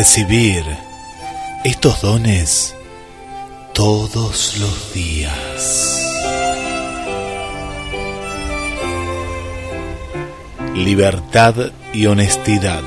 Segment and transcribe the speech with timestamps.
[0.00, 0.64] Recibir
[1.62, 2.74] estos dones
[3.74, 6.00] todos los días.
[10.74, 11.54] Libertad
[11.92, 12.82] y honestidad.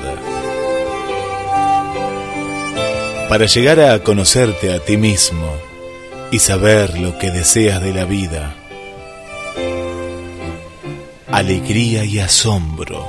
[3.28, 5.52] Para llegar a conocerte a ti mismo
[6.32, 8.56] y saber lo que deseas de la vida.
[11.30, 13.06] Alegría y asombro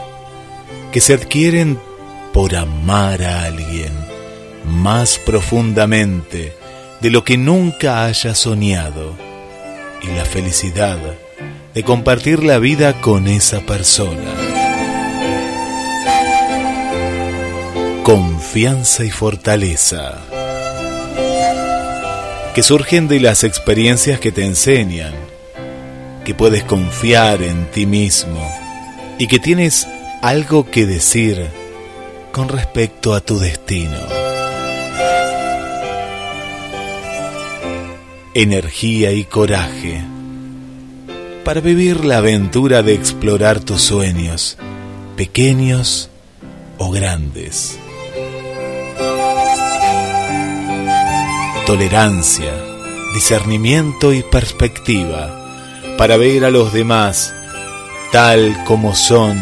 [0.92, 1.80] que se adquieren
[2.36, 3.94] por amar a alguien
[4.66, 6.54] más profundamente
[7.00, 9.16] de lo que nunca haya soñado
[10.04, 10.98] y la felicidad
[11.74, 14.34] de compartir la vida con esa persona.
[18.04, 20.18] Confianza y fortaleza
[22.54, 25.14] que surgen de las experiencias que te enseñan,
[26.26, 28.46] que puedes confiar en ti mismo
[29.20, 29.88] y que tienes
[30.22, 31.65] algo que decir
[32.36, 33.98] con respecto a tu destino.
[38.34, 40.04] Energía y coraje
[41.46, 44.58] para vivir la aventura de explorar tus sueños,
[45.16, 46.10] pequeños
[46.78, 47.80] o grandes.
[51.66, 52.52] Tolerancia,
[53.14, 57.34] discernimiento y perspectiva para ver a los demás
[58.12, 59.40] tal como son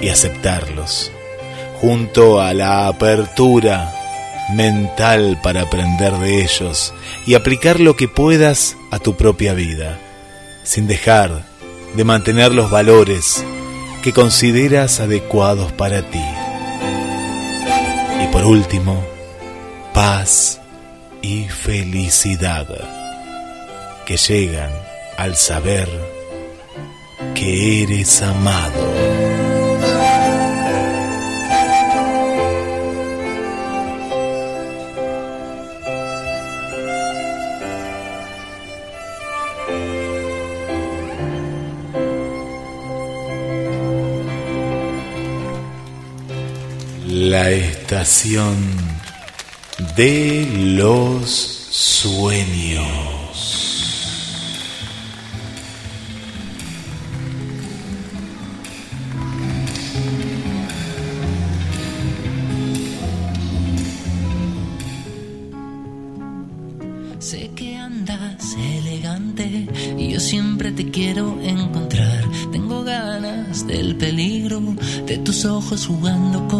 [0.00, 1.12] y aceptarlos
[1.80, 3.92] junto a la apertura
[4.54, 6.92] mental para aprender de ellos
[7.26, 9.98] y aplicar lo que puedas a tu propia vida,
[10.64, 11.46] sin dejar
[11.94, 13.44] de mantener los valores
[14.02, 16.24] que consideras adecuados para ti.
[18.22, 19.02] Y por último,
[19.92, 20.60] paz
[21.22, 22.66] y felicidad
[24.06, 24.72] que llegan
[25.16, 25.88] al saber
[27.34, 29.09] que eres amado.
[47.30, 48.56] La estación
[49.96, 51.30] de los
[51.70, 52.84] sueños.
[67.20, 72.24] Sé que andas elegante y yo siempre te quiero encontrar.
[72.50, 74.60] Tengo ganas del peligro
[75.06, 76.59] de tus ojos jugando conmigo.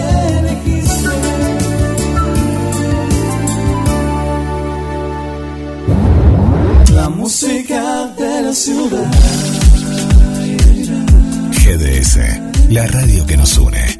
[12.71, 13.97] La radio que nos une.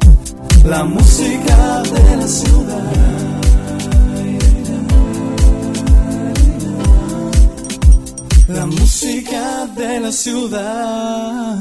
[0.64, 2.92] La música de la ciudad.
[8.48, 11.58] La música de la ciudad.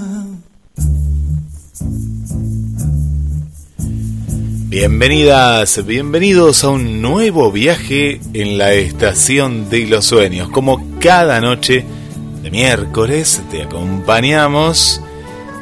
[4.70, 10.48] Bienvenidas, bienvenidos a un nuevo viaje en la estación de los sueños.
[10.48, 11.84] Como cada noche,
[12.50, 15.02] miércoles te acompañamos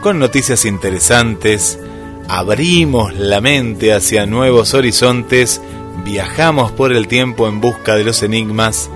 [0.01, 1.79] con noticias interesantes,
[2.27, 5.61] abrimos la mente hacia nuevos horizontes,
[6.05, 8.89] viajamos por el tiempo en busca de los enigmas,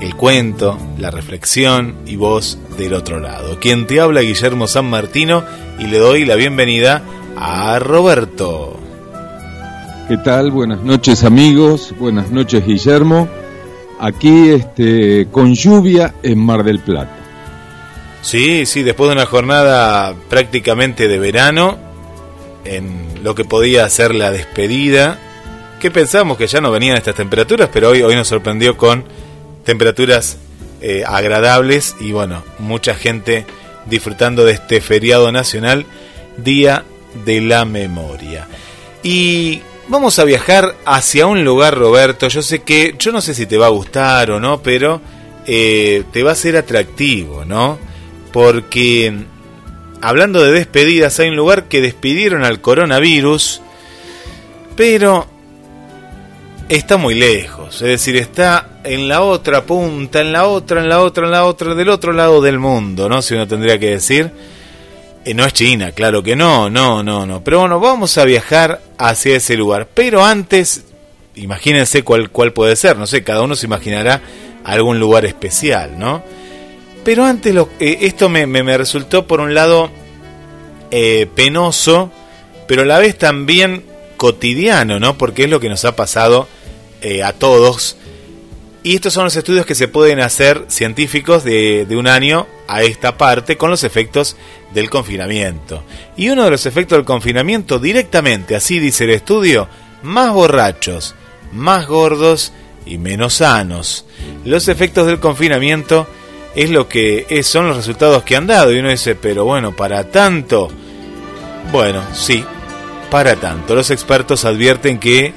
[0.00, 3.58] el cuento, la reflexión y voz del otro lado.
[3.58, 5.44] Quien te habla Guillermo San Martino
[5.78, 7.02] y le doy la bienvenida
[7.36, 8.78] a Roberto.
[10.08, 10.50] ¿Qué tal?
[10.50, 13.28] Buenas noches amigos, buenas noches Guillermo
[13.98, 17.17] aquí este, con lluvia en Mar del Plata.
[18.22, 21.78] Sí, sí, después de una jornada prácticamente de verano,
[22.64, 25.18] en lo que podía ser la despedida,
[25.80, 29.04] que pensamos que ya no venían estas temperaturas, pero hoy, hoy nos sorprendió con
[29.64, 30.36] temperaturas
[30.80, 33.46] eh, agradables y bueno, mucha gente
[33.86, 35.86] disfrutando de este feriado nacional,
[36.36, 36.84] Día
[37.24, 38.46] de la Memoria.
[39.02, 42.28] Y Vamos a viajar hacia un lugar, Roberto.
[42.28, 45.00] Yo sé que, yo no sé si te va a gustar o no, pero
[45.46, 47.78] eh, te va a ser atractivo, ¿no?
[48.32, 49.14] Porque
[50.00, 53.60] hablando de despedidas, hay un lugar que despidieron al coronavirus,
[54.76, 55.26] pero
[56.68, 57.76] está muy lejos.
[57.76, 61.44] Es decir, está en la otra punta, en la otra, en la otra, en la
[61.44, 63.22] otra, del otro lado del mundo, ¿no?
[63.22, 64.30] Si uno tendría que decir.
[65.24, 67.42] Eh, no es China, claro que no, no, no, no.
[67.42, 69.88] Pero bueno, vamos a viajar hacia ese lugar.
[69.92, 70.84] Pero antes,
[71.34, 74.22] imagínense cuál, cuál puede ser, no sé, cada uno se imaginará
[74.64, 76.22] algún lugar especial, ¿no?
[77.08, 79.88] Pero antes eh, esto me, me, resultó por un lado
[80.90, 82.12] eh, penoso,
[82.66, 83.82] pero a la vez también
[84.18, 85.16] cotidiano, ¿no?
[85.16, 86.48] Porque es lo que nos ha pasado
[87.24, 87.96] a todos.
[88.82, 92.82] Y estos son los estudios que se pueden hacer científicos de, de un año a
[92.82, 94.36] esta parte con los efectos
[94.74, 95.84] del confinamiento.
[96.14, 99.66] Y uno de los efectos del confinamiento directamente, así dice el estudio,
[100.02, 101.14] más borrachos,
[101.54, 102.52] más gordos
[102.84, 104.04] y menos sanos.
[104.44, 106.06] Los efectos del confinamiento
[106.58, 109.76] es lo que es, son los resultados que han dado y uno dice, pero bueno,
[109.76, 110.68] para tanto.
[111.70, 112.44] Bueno, sí,
[113.12, 113.76] para tanto.
[113.76, 115.32] Los expertos advierten que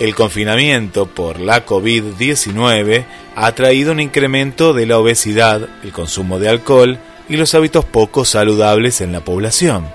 [0.00, 3.04] el confinamiento por la COVID-19
[3.36, 8.24] ha traído un incremento de la obesidad, el consumo de alcohol y los hábitos poco
[8.24, 9.86] saludables en la población.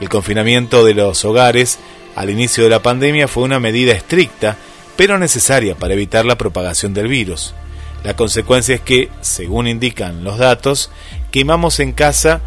[0.00, 1.78] El confinamiento de los hogares
[2.16, 4.56] al inicio de la pandemia fue una medida estricta,
[4.96, 7.54] pero necesaria para evitar la propagación del virus.
[8.04, 10.90] La consecuencia es que, según indican los datos,
[11.30, 12.42] quemamos en casa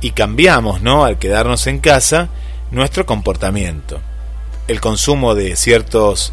[0.00, 1.04] y cambiamos, ¿no?
[1.04, 2.30] Al quedarnos en casa,
[2.70, 4.00] nuestro comportamiento.
[4.68, 6.32] El consumo de ciertos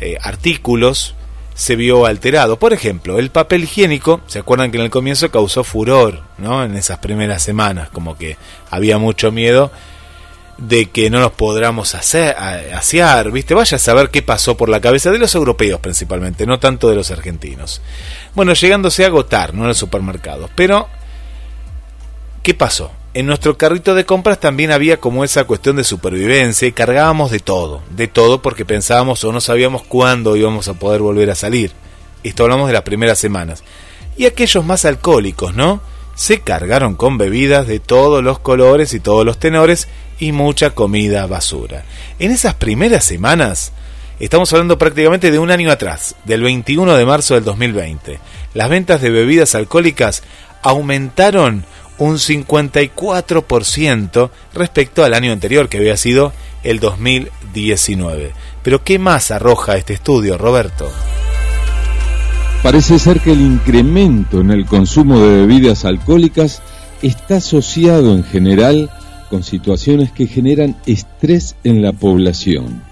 [0.00, 1.14] eh, artículos
[1.54, 2.58] se vio alterado.
[2.58, 6.64] Por ejemplo, el papel higiénico, ¿se acuerdan que en el comienzo causó furor, ¿no?
[6.64, 8.36] En esas primeras semanas, como que
[8.70, 9.70] había mucho miedo
[10.58, 13.54] de que no nos podamos hacer, asear, ¿viste?
[13.54, 16.96] Vaya a saber qué pasó por la cabeza de los europeos principalmente, no tanto de
[16.96, 17.82] los argentinos.
[18.34, 19.62] Bueno, llegándose a agotar, ¿no?
[19.62, 20.50] En los supermercados.
[20.54, 20.88] Pero,
[22.42, 22.90] ¿qué pasó?
[23.12, 27.40] En nuestro carrito de compras también había como esa cuestión de supervivencia y cargábamos de
[27.40, 31.72] todo, de todo porque pensábamos o no sabíamos cuándo íbamos a poder volver a salir.
[32.22, 33.62] Esto hablamos de las primeras semanas.
[34.16, 35.80] Y aquellos más alcohólicos, ¿no?
[36.16, 39.86] Se cargaron con bebidas de todos los colores y todos los tenores
[40.18, 41.84] y mucha comida basura.
[42.18, 43.72] En esas primeras semanas,
[44.18, 48.18] estamos hablando prácticamente de un año atrás, del 21 de marzo del 2020,
[48.54, 50.22] las ventas de bebidas alcohólicas
[50.62, 51.66] aumentaron
[51.98, 56.32] un 54% respecto al año anterior, que había sido
[56.62, 58.32] el 2019.
[58.62, 60.90] Pero ¿qué más arroja este estudio, Roberto?
[62.62, 66.62] Parece ser que el incremento en el consumo de bebidas alcohólicas
[67.00, 68.90] está asociado en general
[69.30, 72.82] con situaciones que generan estrés en la población,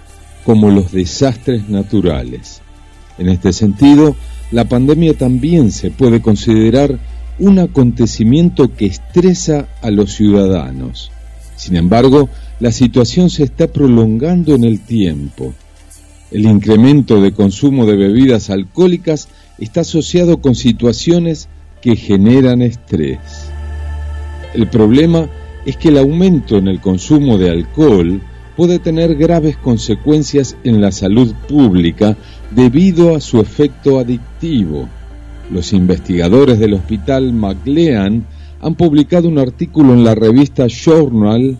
[0.45, 2.61] como los desastres naturales.
[3.17, 4.15] En este sentido,
[4.51, 6.99] la pandemia también se puede considerar
[7.39, 11.11] un acontecimiento que estresa a los ciudadanos.
[11.55, 12.29] Sin embargo,
[12.59, 15.53] la situación se está prolongando en el tiempo.
[16.31, 19.27] El incremento de consumo de bebidas alcohólicas
[19.57, 21.47] está asociado con situaciones
[21.81, 23.19] que generan estrés.
[24.53, 25.29] El problema
[25.65, 28.21] es que el aumento en el consumo de alcohol
[28.55, 32.15] puede tener graves consecuencias en la salud pública
[32.51, 34.87] debido a su efecto adictivo.
[35.51, 38.25] Los investigadores del Hospital McLean
[38.61, 41.57] han publicado un artículo en la revista Journal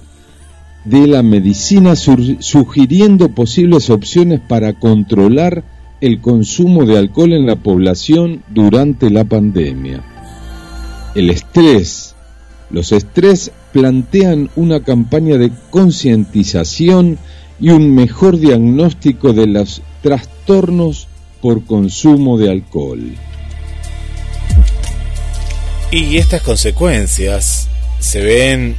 [0.86, 5.63] de la Medicina sugiriendo posibles opciones para controlar
[6.00, 10.04] el consumo de alcohol en la población durante la pandemia.
[11.15, 12.15] El estrés.
[12.70, 17.18] Los estrés plantean una campaña de concientización
[17.60, 21.08] y un mejor diagnóstico de los trastornos
[21.42, 23.15] por consumo de alcohol.
[25.92, 28.75] Y estas consecuencias se ven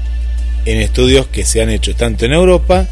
[0.66, 2.86] en estudios que se han hecho tanto en Europa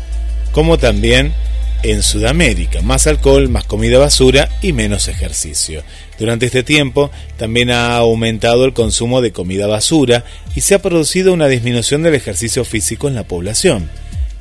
[0.53, 1.35] como también
[1.83, 2.81] en Sudamérica.
[2.81, 5.83] Más alcohol, más comida basura y menos ejercicio.
[6.19, 11.33] Durante este tiempo también ha aumentado el consumo de comida basura y se ha producido
[11.33, 13.91] una disminución del ejercicio físico en la población.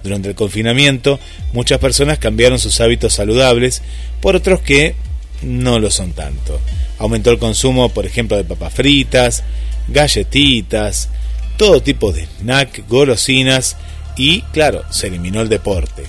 [0.04, 1.20] Durante el confinamiento
[1.52, 3.82] muchas personas cambiaron sus hábitos saludables
[4.22, 4.96] por otros que
[5.42, 6.62] no lo son tanto.
[6.98, 9.44] Aumentó el consumo, por ejemplo, de papas fritas,
[9.90, 11.10] galletitas,
[11.58, 13.78] todo tipo de snack, golosinas
[14.18, 16.04] y, claro, se eliminó el deporte.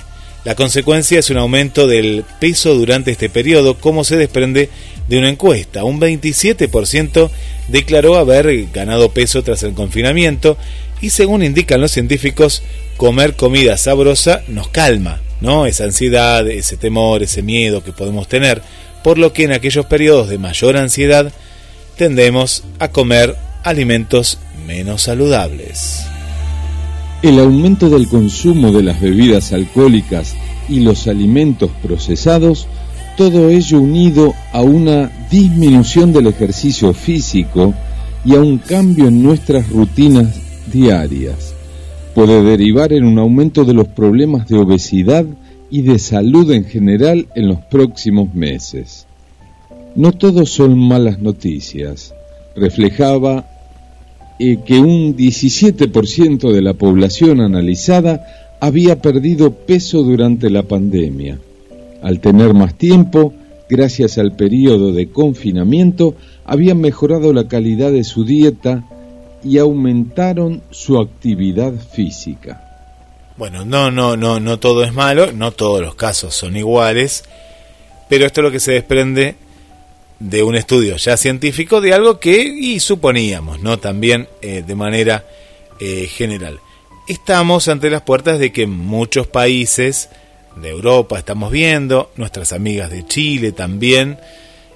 [0.44, 4.68] La consecuencia es un aumento del peso durante este periodo, como se desprende
[5.08, 5.84] de una encuesta.
[5.84, 7.30] Un 27%
[7.68, 10.58] declaró haber ganado peso tras el confinamiento
[11.00, 12.62] y según indican los científicos,
[12.98, 15.66] comer comida sabrosa nos calma, ¿no?
[15.66, 18.60] Esa ansiedad, ese temor, ese miedo que podemos tener,
[19.02, 21.32] por lo que en aquellos periodos de mayor ansiedad
[21.96, 23.34] tendemos a comer
[23.64, 26.04] alimentos menos saludables.
[27.22, 30.36] El aumento del consumo de las bebidas alcohólicas
[30.68, 32.68] y los alimentos procesados,
[33.16, 37.72] todo ello unido a una disminución del ejercicio físico
[38.22, 40.38] y a un cambio en nuestras rutinas
[40.70, 41.54] diarias,
[42.14, 45.24] puede derivar en un aumento de los problemas de obesidad
[45.70, 49.06] y de salud en general en los próximos meses.
[49.96, 52.14] No todos son malas noticias,
[52.54, 53.46] reflejaba
[54.38, 61.38] que un 17% de la población analizada había perdido peso durante la pandemia.
[62.02, 63.32] Al tener más tiempo,
[63.68, 66.14] gracias al periodo de confinamiento,
[66.44, 68.84] habían mejorado la calidad de su dieta
[69.42, 72.60] y aumentaron su actividad física.
[73.36, 77.24] Bueno, no, no, no, no todo es malo, no todos los casos son iguales,
[78.08, 79.36] pero esto es lo que se desprende
[80.18, 83.78] de un estudio ya científico de algo que y suponíamos, ¿no?
[83.78, 85.26] También eh, de manera
[85.80, 86.60] eh, general.
[87.08, 90.08] Estamos ante las puertas de que muchos países
[90.56, 94.18] de Europa estamos viendo, nuestras amigas de Chile también,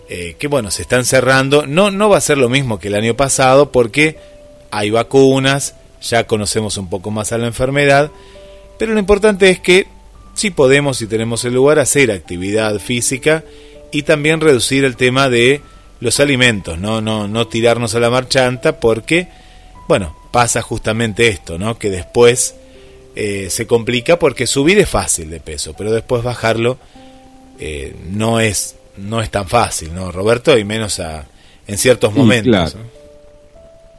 [0.09, 1.67] eh, que bueno, se están cerrando.
[1.67, 4.19] No, no va a ser lo mismo que el año pasado porque
[4.71, 8.11] hay vacunas, ya conocemos un poco más a la enfermedad,
[8.79, 9.87] pero lo importante es que
[10.35, 13.45] si podemos, si tenemos el lugar, hacer actividad física
[13.91, 15.63] y también reducir el tema de
[16.01, 19.29] los alimentos, no, no, no tirarnos a la marchanta porque,
[19.89, 21.79] bueno, pasa justamente esto, ¿no?
[21.79, 22.55] Que después
[23.17, 26.79] eh, se complica porque subir es fácil de peso, pero después bajarlo
[27.59, 30.59] eh, no es no es tan fácil, ¿no, Roberto?
[30.59, 31.27] Y menos a,
[31.67, 32.77] en ciertos momentos.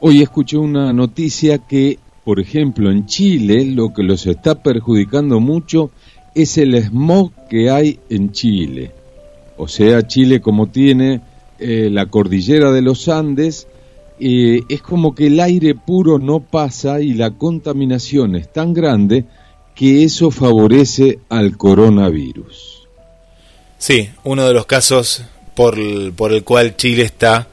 [0.00, 5.90] Hoy escuché una noticia que, por ejemplo, en Chile lo que los está perjudicando mucho
[6.34, 8.92] es el smog que hay en Chile.
[9.60, 11.20] O sea, Chile como tiene
[11.58, 13.66] eh, la cordillera de los Andes,
[14.18, 19.26] eh, es como que el aire puro no pasa y la contaminación es tan grande
[19.74, 22.88] que eso favorece al coronavirus.
[23.76, 25.24] Sí, uno de los casos
[25.54, 27.46] por el, por el cual Chile está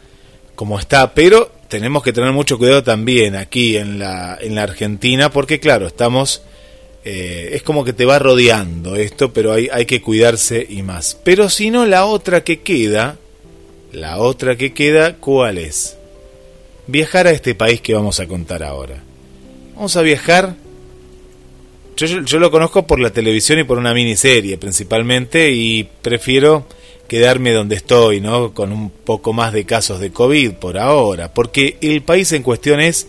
[0.56, 5.30] como está, pero tenemos que tener mucho cuidado también aquí en la, en la Argentina,
[5.30, 6.42] porque claro, estamos,
[7.10, 11.18] eh, es como que te va rodeando esto, pero hay, hay que cuidarse y más.
[11.24, 13.18] Pero si no, la otra que queda,
[13.94, 15.98] la otra que queda, ¿cuál es?
[16.88, 19.04] viajar a este país que vamos a contar ahora.
[19.76, 20.56] Vamos a viajar.
[21.98, 26.68] Yo, lo conozco por la televisión y por una miniserie principalmente y prefiero
[27.08, 28.54] quedarme donde estoy, ¿no?
[28.54, 32.80] Con un poco más de casos de COVID por ahora, porque el país en cuestión
[32.80, 33.08] es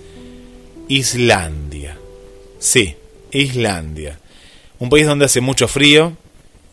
[0.88, 1.98] Islandia.
[2.58, 2.94] Sí,
[3.32, 4.18] Islandia.
[4.78, 6.16] Un país donde hace mucho frío,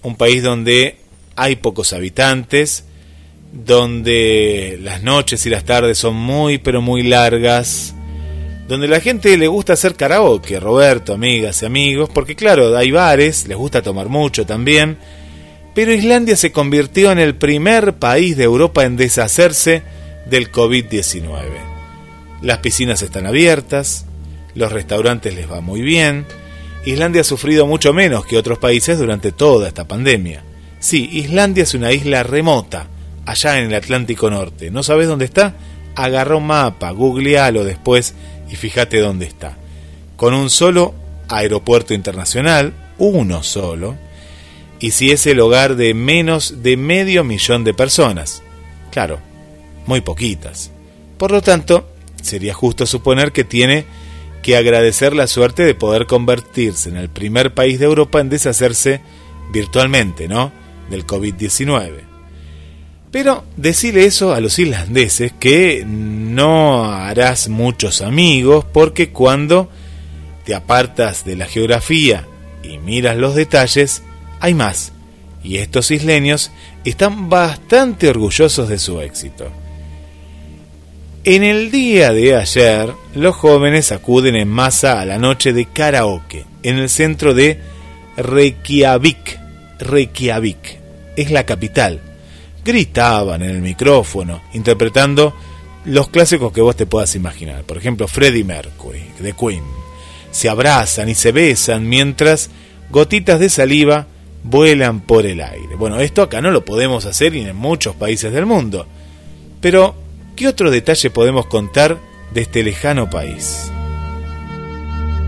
[0.03, 0.97] un país donde
[1.35, 2.85] hay pocos habitantes,
[3.51, 7.95] donde las noches y las tardes son muy pero muy largas,
[8.67, 13.47] donde la gente le gusta hacer karaoke, Roberto, amigas y amigos, porque claro, hay bares,
[13.47, 14.97] les gusta tomar mucho también,
[15.73, 19.83] pero Islandia se convirtió en el primer país de Europa en deshacerse
[20.25, 21.31] del COVID-19.
[22.41, 24.05] Las piscinas están abiertas,
[24.55, 26.25] los restaurantes les va muy bien,
[26.85, 30.43] Islandia ha sufrido mucho menos que otros países durante toda esta pandemia.
[30.79, 32.87] Sí, Islandia es una isla remota,
[33.25, 34.69] allá en el Atlántico Norte.
[34.69, 35.55] ¿No sabes dónde está?
[35.95, 38.13] Agarra un mapa, googlealo después
[38.51, 39.57] y fíjate dónde está.
[40.15, 40.93] Con un solo
[41.27, 43.95] aeropuerto internacional, uno solo,
[44.79, 48.43] y si es el hogar de menos de medio millón de personas.
[48.91, 49.19] Claro,
[49.87, 50.71] muy poquitas.
[51.17, 51.89] Por lo tanto,
[52.21, 53.85] sería justo suponer que tiene
[54.45, 59.01] que agradecer la suerte de poder convertirse en el primer país de Europa en deshacerse
[59.51, 60.51] virtualmente, ¿no?
[60.91, 62.01] Del COVID-19.
[63.09, 69.67] Pero decirle eso a los islandeses que no harás muchos amigos porque cuando
[70.43, 72.27] te apartas de la geografía
[72.61, 74.03] y miras los detalles,
[74.41, 74.91] hay más.
[75.43, 76.51] Y estos isleños
[76.83, 79.49] están bastante orgullosos de su éxito.
[81.23, 86.45] En el día de ayer, los jóvenes acuden en masa a la noche de karaoke
[86.63, 87.59] en el centro de
[88.17, 89.39] Reykjavik.
[89.79, 90.79] Reykjavik
[91.15, 92.01] es la capital
[92.65, 95.33] gritaban en el micrófono, interpretando
[95.85, 97.63] los clásicos que vos te puedas imaginar.
[97.63, 99.63] Por ejemplo, Freddie Mercury, de Queen.
[100.31, 102.49] Se abrazan y se besan mientras
[102.89, 104.07] gotitas de saliva
[104.43, 105.75] vuelan por el aire.
[105.77, 108.87] Bueno, esto acá no lo podemos hacer y en muchos países del mundo.
[109.61, 109.95] Pero,
[110.35, 111.99] ¿qué otro detalle podemos contar
[112.35, 113.71] de este lejano país?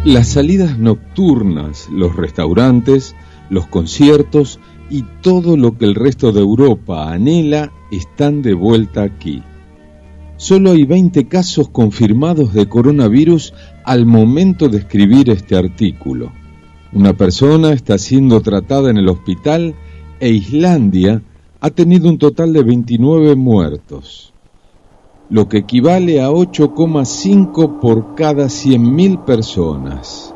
[0.04, 3.15] Las salidas nocturnas, los restaurantes,
[3.50, 9.41] los conciertos y todo lo que el resto de Europa anhela están de vuelta aquí.
[10.36, 13.54] Solo hay 20 casos confirmados de coronavirus
[13.86, 16.34] al momento de escribir este artículo.
[16.91, 19.76] Una persona está siendo tratada en el hospital
[20.20, 21.22] e Islandia
[21.62, 24.34] ha tenido un total de 29 muertos,
[25.30, 30.34] lo que equivale a 8,5 por cada 100.000 personas.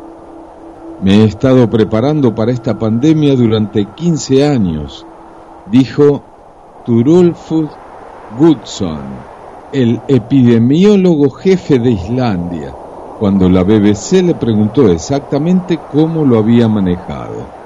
[1.02, 5.06] Me he estado preparando para esta pandemia durante 15 años,
[5.72, 6.22] dijo
[6.86, 7.70] Turulfur
[8.38, 9.00] Goodson,
[9.72, 12.76] el epidemiólogo jefe de Islandia,
[13.20, 17.62] cuando la BBC le preguntó exactamente cómo lo había manejado.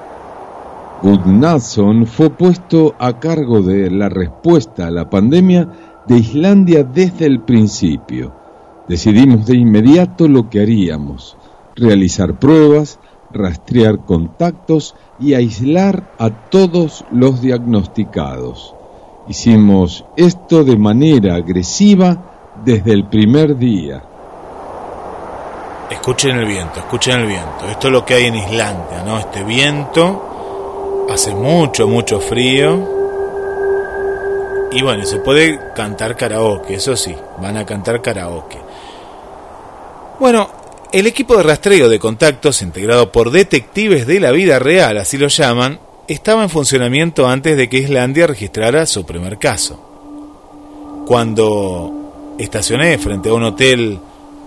[1.02, 5.68] Gudnason fue puesto a cargo de la respuesta a la pandemia
[6.06, 8.32] de Islandia desde el principio.
[8.88, 11.36] Decidimos de inmediato lo que haríamos,
[11.74, 13.00] realizar pruebas,
[13.32, 18.74] rastrear contactos y aislar a todos los diagnosticados.
[19.28, 24.02] Hicimos esto de manera agresiva desde el primer día.
[25.90, 27.66] Escuchen el viento, escuchen el viento.
[27.68, 29.18] Esto es lo que hay en Islandia, ¿no?
[29.18, 32.95] Este viento hace mucho, mucho frío.
[34.76, 38.58] Y bueno, se puede cantar karaoke, eso sí, van a cantar karaoke.
[40.20, 40.50] Bueno,
[40.92, 45.28] el equipo de rastreo de contactos, integrado por detectives de la vida real, así lo
[45.28, 49.80] llaman, estaba en funcionamiento antes de que Islandia registrara su primer caso.
[51.06, 53.98] Cuando estacioné frente a un hotel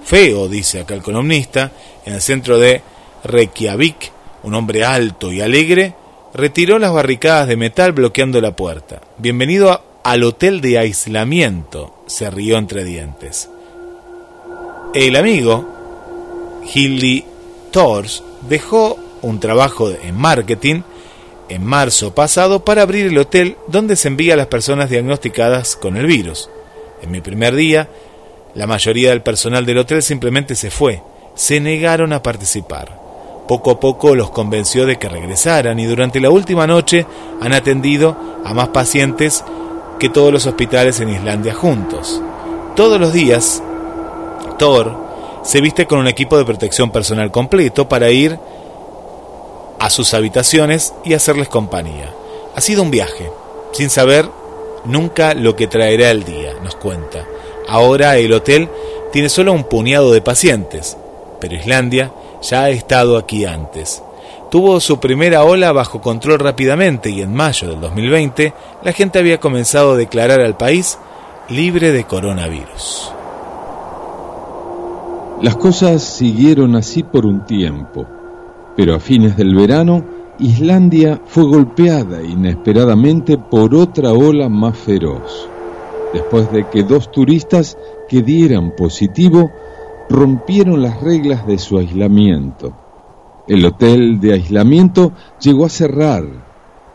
[0.03, 1.71] feo, dice acá el columnista,
[2.05, 2.83] en el centro de
[3.23, 4.11] Reykjavik,
[4.43, 5.95] un hombre alto y alegre
[6.35, 9.01] retiró las barricadas de metal bloqueando la puerta.
[9.17, 13.47] Bienvenido al hotel de aislamiento, se rió entre dientes.
[14.95, 15.69] El amigo,
[16.73, 17.25] Hildy
[17.69, 20.81] Thors, dejó un trabajo en marketing
[21.47, 25.95] en marzo pasado para abrir el hotel donde se envía a las personas diagnosticadas con
[25.95, 26.49] el virus.
[27.03, 27.87] En mi primer día,
[28.55, 31.03] la mayoría del personal del hotel simplemente se fue,
[31.35, 32.99] se negaron a participar.
[33.47, 37.05] Poco a poco los convenció de que regresaran y durante la última noche
[37.39, 39.43] han atendido a más pacientes
[39.99, 42.21] que todos los hospitales en Islandia juntos.
[42.75, 43.61] Todos los días,
[44.57, 44.95] Thor
[45.43, 48.39] se viste con un equipo de protección personal completo para ir
[49.79, 52.13] a sus habitaciones y hacerles compañía.
[52.55, 53.31] Ha sido un viaje,
[53.71, 54.29] sin saber
[54.85, 57.25] nunca lo que traerá el día, nos cuenta.
[57.67, 58.69] Ahora el hotel
[59.11, 60.97] tiene solo un puñado de pacientes,
[61.39, 64.03] pero Islandia ya ha estado aquí antes.
[64.49, 69.39] Tuvo su primera ola bajo control rápidamente y en mayo del 2020 la gente había
[69.39, 70.97] comenzado a declarar al país
[71.49, 73.13] libre de coronavirus.
[75.41, 78.07] Las cosas siguieron así por un tiempo
[78.79, 80.05] pero a fines del verano,
[80.39, 85.49] Islandia fue golpeada inesperadamente por otra ola más feroz,
[86.13, 89.51] después de que dos turistas que dieran positivo
[90.09, 92.73] rompieron las reglas de su aislamiento.
[93.49, 96.23] El hotel de aislamiento llegó a cerrar,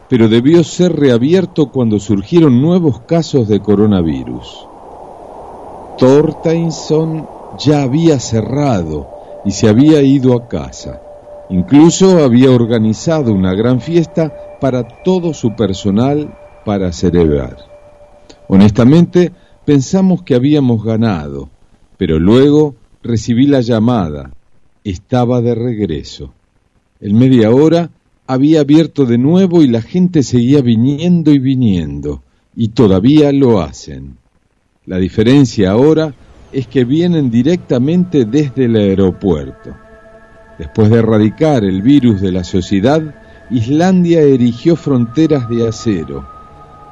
[0.08, 4.68] pero debió ser reabierto cuando surgieron nuevos casos de coronavirus.
[5.98, 7.26] Tortainson
[7.58, 9.08] ya había cerrado
[9.44, 11.02] y se había ido a casa.
[11.50, 17.56] Incluso había organizado una gran fiesta para todo su personal para celebrar.
[18.46, 19.32] Honestamente,
[19.64, 21.48] pensamos que habíamos ganado,
[21.96, 24.30] pero luego recibí la llamada.
[24.84, 26.32] Estaba de regreso.
[27.00, 27.90] En media hora
[28.26, 32.22] había abierto de nuevo y la gente seguía viniendo y viniendo,
[32.54, 34.16] y todavía lo hacen.
[34.86, 36.14] La diferencia ahora
[36.52, 39.74] es que vienen directamente desde el aeropuerto.
[40.58, 43.02] Después de erradicar el virus de la sociedad,
[43.50, 46.26] Islandia erigió fronteras de acero.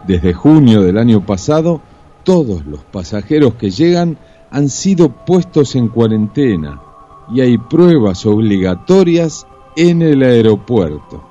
[0.07, 1.81] Desde junio del año pasado,
[2.25, 4.19] todos los pasajeros que llegan
[4.51, 6.81] han sido puestos en cuarentena
[7.33, 11.29] y hay pruebas obligatorias en el aeropuerto.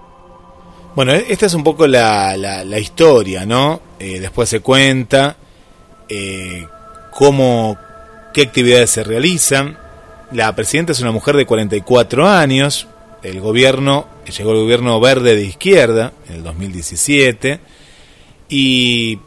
[0.96, 3.82] Bueno, esta es un poco la, la, historia, ¿no?
[3.98, 5.38] Eh, después se cuenta
[6.10, 6.68] eh,
[7.12, 7.78] cómo,
[8.34, 9.78] qué actividades se realizan.
[10.34, 12.88] La presidenta es una mujer de 44 años.
[13.24, 17.62] El gobierno, llegó el gobierno verde de izquierda en el 2017.
[18.50, 19.18] Y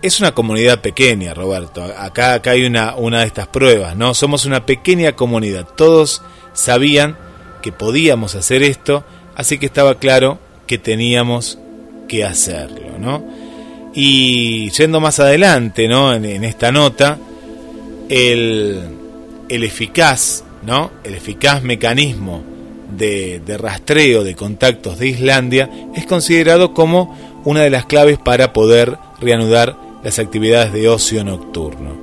[0.00, 1.82] es una comunidad pequeña, Roberto.
[1.82, 4.14] Acá, acá hay una, una de estas pruebas, ¿no?
[4.14, 5.66] Somos una pequeña comunidad.
[5.76, 6.22] Todos
[6.52, 7.16] sabían
[7.62, 11.58] que podíamos hacer esto, así que estaba claro que teníamos
[12.08, 13.24] que hacerlo, ¿no?
[13.94, 16.12] Y yendo más adelante, ¿no?
[16.12, 17.18] En, esta nota,
[18.08, 18.82] el,
[19.48, 20.90] el eficaz, ¿no?
[21.04, 22.52] El eficaz mecanismo
[22.96, 28.96] de, rastreo de contactos de Islandia es considerado como una de las claves para poder
[29.20, 32.01] reanudar las actividades de ocio nocturno.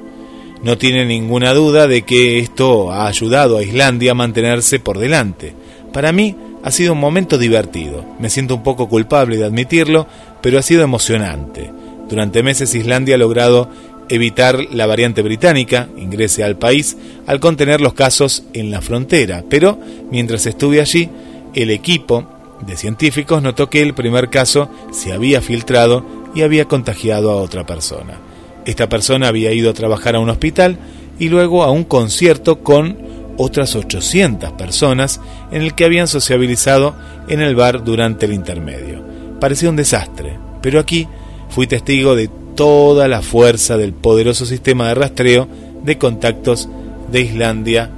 [0.63, 5.53] No tiene ninguna duda de que esto ha ayudado a Islandia a mantenerse por delante.
[5.93, 8.05] Para mí ha sido un momento divertido.
[8.19, 10.05] Me siento un poco culpable de admitirlo,
[10.41, 11.71] pero ha sido emocionante.
[12.09, 13.69] Durante meses Islandia ha logrado
[14.09, 19.79] evitar la variante británica ingrese al país al contener los casos en la frontera, pero
[20.11, 21.09] mientras estuve allí,
[21.53, 22.25] el equipo
[22.65, 26.03] de científicos notó que el primer caso se había filtrado
[26.35, 28.19] y había contagiado a otra persona.
[28.65, 30.77] Esta persona había ido a trabajar a un hospital
[31.17, 32.97] y luego a un concierto con
[33.37, 36.95] otras 800 personas en el que habían sociabilizado
[37.27, 39.03] en el bar durante el intermedio.
[39.39, 41.07] Parecía un desastre, pero aquí
[41.49, 45.47] fui testigo de toda la fuerza del poderoso sistema de rastreo
[45.83, 46.67] de contactos
[47.09, 47.89] de Islandia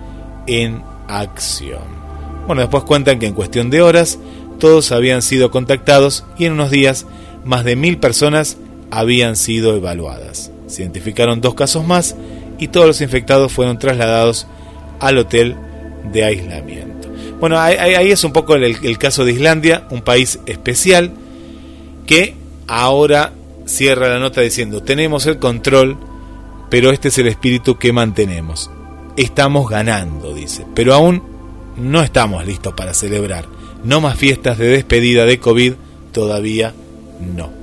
[0.45, 2.02] en acción.
[2.45, 4.19] Bueno, después cuentan que en cuestión de horas
[4.60, 7.08] todos habían sido contactados y en unos días
[7.43, 8.58] más de mil personas
[8.91, 10.51] habían sido evaluadas.
[10.67, 12.15] Se identificaron dos casos más
[12.60, 14.45] y todos los infectados fueron trasladados
[14.99, 15.56] al hotel
[16.12, 17.10] de aislamiento.
[17.39, 21.12] Bueno, ahí, es un poco el, caso de Islandia, un país especial
[22.06, 22.36] que
[22.67, 23.34] ahora
[23.65, 25.97] cierra la nota diciendo, tenemos el control,
[26.69, 28.69] pero este es el espíritu que mantenemos.
[29.17, 31.23] Estamos ganando, dice, pero aún
[31.77, 33.45] no estamos listos para celebrar.
[33.84, 35.73] No más fiestas de despedida de COVID,
[36.12, 36.73] todavía
[37.36, 37.61] no.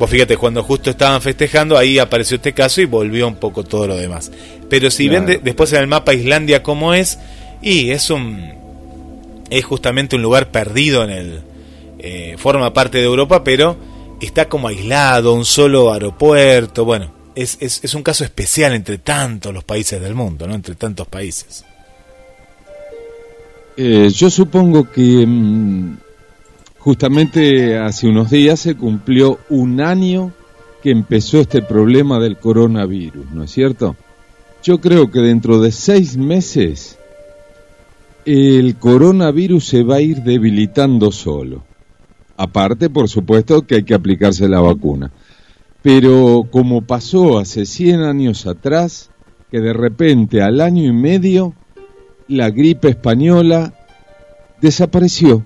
[0.00, 3.86] Vos fíjate, cuando justo estaban festejando, ahí apareció este caso y volvió un poco todo
[3.86, 4.32] lo demás.
[4.70, 7.18] Pero si ven después en el mapa Islandia cómo es,
[7.60, 8.50] y es un
[9.50, 11.42] es justamente un lugar perdido en el
[11.98, 13.76] eh, forma parte de Europa, pero
[14.22, 19.64] está como aislado, un solo aeropuerto, bueno, es, es, un caso especial entre tantos los
[19.64, 20.54] países del mundo, ¿no?
[20.54, 21.62] Entre tantos países.
[23.76, 25.96] Eh, yo supongo que mm,
[26.80, 30.32] justamente hace unos días se cumplió un año
[30.82, 33.96] que empezó este problema del coronavirus, ¿no es cierto?
[34.62, 36.98] Yo creo que dentro de seis meses
[38.24, 41.62] el coronavirus se va a ir debilitando solo.
[42.36, 45.10] Aparte, por supuesto, que hay que aplicarse la vacuna.
[45.82, 49.10] Pero como pasó hace 100 años atrás,
[49.50, 51.54] que de repente al año y medio
[52.28, 53.74] la gripe española
[54.60, 55.44] desapareció.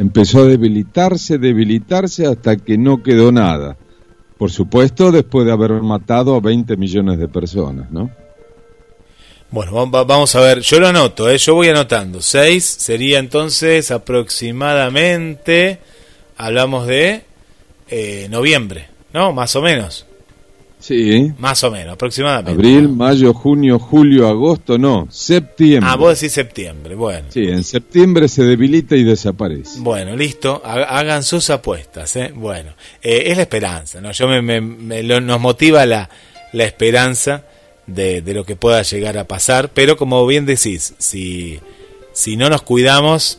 [0.00, 3.76] Empezó a debilitarse, debilitarse hasta que no quedó nada.
[4.38, 8.10] Por supuesto, después de haber matado a 20 millones de personas, ¿no?
[9.50, 11.36] Bueno, vamos a ver, yo lo anoto, ¿eh?
[11.36, 12.22] yo voy anotando.
[12.22, 15.80] 6 sería entonces aproximadamente,
[16.38, 17.24] hablamos de
[17.90, 19.34] eh, noviembre, ¿no?
[19.34, 20.06] Más o menos.
[20.80, 21.32] Sí.
[21.38, 22.52] Más o menos, aproximadamente.
[22.52, 25.90] Abril, mayo, junio, julio, agosto, no, septiembre.
[25.90, 27.28] Ah, vos decís septiembre, bueno.
[27.28, 29.78] Sí, en septiembre se debilita y desaparece.
[29.80, 32.32] Bueno, listo, hagan sus apuestas, ¿eh?
[32.34, 34.10] Bueno, eh, es la esperanza, ¿no?
[34.12, 36.08] Yo me, me, nos motiva la,
[36.52, 37.44] la esperanza
[37.86, 41.60] de, lo que pueda llegar a pasar, pero como bien decís, si,
[42.12, 43.38] si no nos cuidamos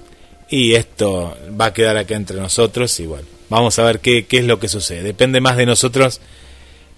[0.49, 4.39] y esto va a quedar acá entre nosotros y bueno, vamos a ver qué, qué
[4.39, 5.01] es lo que sucede.
[5.01, 6.21] Depende más de nosotros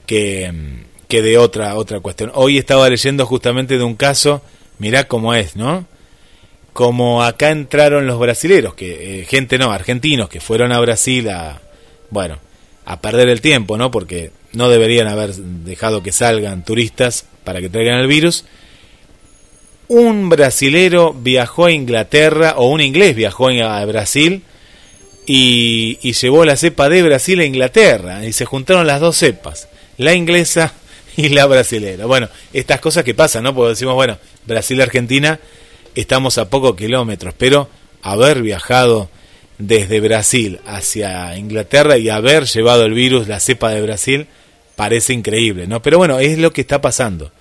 [0.05, 0.51] que,
[1.07, 2.31] que de otra, otra cuestión.
[2.33, 4.41] Hoy estaba leyendo justamente de un caso,
[4.79, 5.85] mirá cómo es, ¿no?
[6.73, 11.61] Como acá entraron los brasileros, que eh, gente no, argentinos, que fueron a Brasil a,
[12.09, 12.39] bueno,
[12.85, 13.91] a perder el tiempo, ¿no?
[13.91, 18.45] Porque no deberían haber dejado que salgan turistas para que traigan el virus.
[19.87, 24.43] Un brasilero viajó a Inglaterra, o un inglés viajó a Brasil,
[25.25, 30.13] y, llevó la cepa de Brasil a Inglaterra, y se juntaron las dos cepas, la
[30.13, 30.73] inglesa
[31.17, 32.06] y la brasilera.
[32.06, 33.53] Bueno, estas cosas que pasan, ¿no?
[33.53, 35.39] Porque decimos, bueno, Brasil-Argentina,
[35.95, 37.69] estamos a pocos kilómetros, pero
[38.01, 39.10] haber viajado
[39.58, 44.27] desde Brasil hacia Inglaterra y haber llevado el virus, la cepa de Brasil,
[44.75, 45.82] parece increíble, ¿no?
[45.82, 47.32] Pero bueno, es lo que está pasando.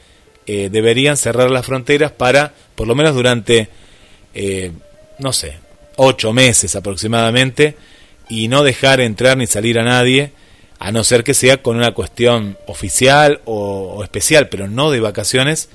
[0.47, 3.69] Eh, deberían cerrar las fronteras para, por lo menos durante,
[4.35, 4.73] eh,
[5.19, 5.57] no sé,
[5.97, 7.77] ocho meses aproximadamente,
[8.29, 10.33] y no dejar entrar ni salir a nadie,
[10.83, 15.69] a no ser que sea con una cuestión oficial o, especial, pero no de vacaciones,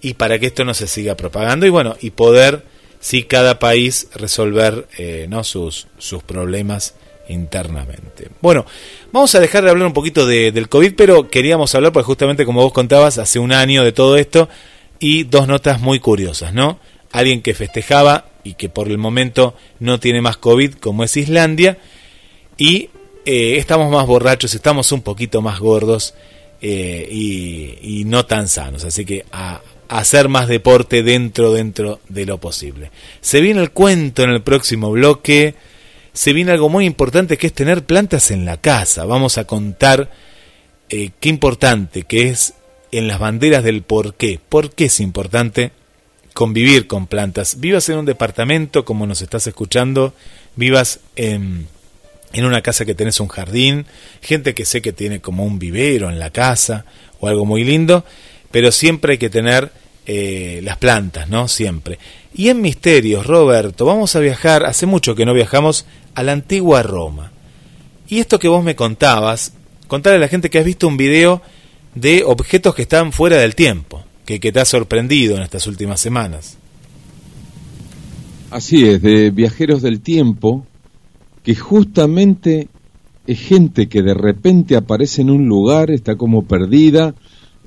[0.00, 2.62] y para que esto no se siga propagando, y bueno, y poder,
[3.00, 5.42] sí, cada país resolver eh, ¿no?
[5.42, 6.94] sus, sus problemas
[7.28, 8.28] internamente.
[8.40, 8.64] Bueno,
[9.10, 12.44] vamos a dejar de hablar un poquito de, del COVID, pero queríamos hablar, pues justamente
[12.44, 14.48] como vos contabas, hace un año de todo esto,
[15.00, 16.78] y dos notas muy curiosas, ¿no?
[17.10, 21.76] Alguien que festejaba y que por el momento no tiene más COVID, como es Islandia,
[22.56, 22.90] y
[23.24, 26.14] eh, estamos más borrachos, estamos un poquito más gordos
[26.60, 32.38] eh, y, no tan sanos, así que a hacer más deporte dentro, dentro de lo
[32.38, 32.90] posible.
[33.20, 35.54] Se viene el cuento en el próximo bloque
[36.14, 39.04] se viene algo muy importante que es tener plantas en la casa.
[39.04, 40.10] Vamos a contar
[40.88, 42.54] eh, qué importante que es
[42.92, 44.40] en las banderas del por qué.
[44.48, 45.72] ¿Por qué es importante
[46.32, 47.58] convivir con plantas?
[47.58, 50.14] Vivas en un departamento como nos estás escuchando,
[50.54, 51.66] vivas en,
[52.34, 53.86] en una casa que tenés un jardín,
[54.20, 56.84] gente que sé que tiene como un vivero en la casa
[57.20, 58.04] o algo muy lindo,
[58.50, 59.70] pero siempre hay que tener
[60.06, 61.46] eh, las plantas, ¿no?
[61.46, 61.98] Siempre.
[62.34, 66.82] Y en Misterios, Roberto, vamos a viajar, hace mucho que no viajamos, a la antigua
[66.82, 67.30] Roma.
[68.08, 69.52] Y esto que vos me contabas,
[69.86, 71.40] contarle a la gente que has visto un video
[71.94, 76.00] de objetos que están fuera del tiempo, que, que te ha sorprendido en estas últimas
[76.00, 76.58] semanas.
[78.50, 80.66] Así es, de viajeros del tiempo,
[81.44, 82.68] que justamente
[83.26, 87.14] es gente que de repente aparece en un lugar, está como perdida,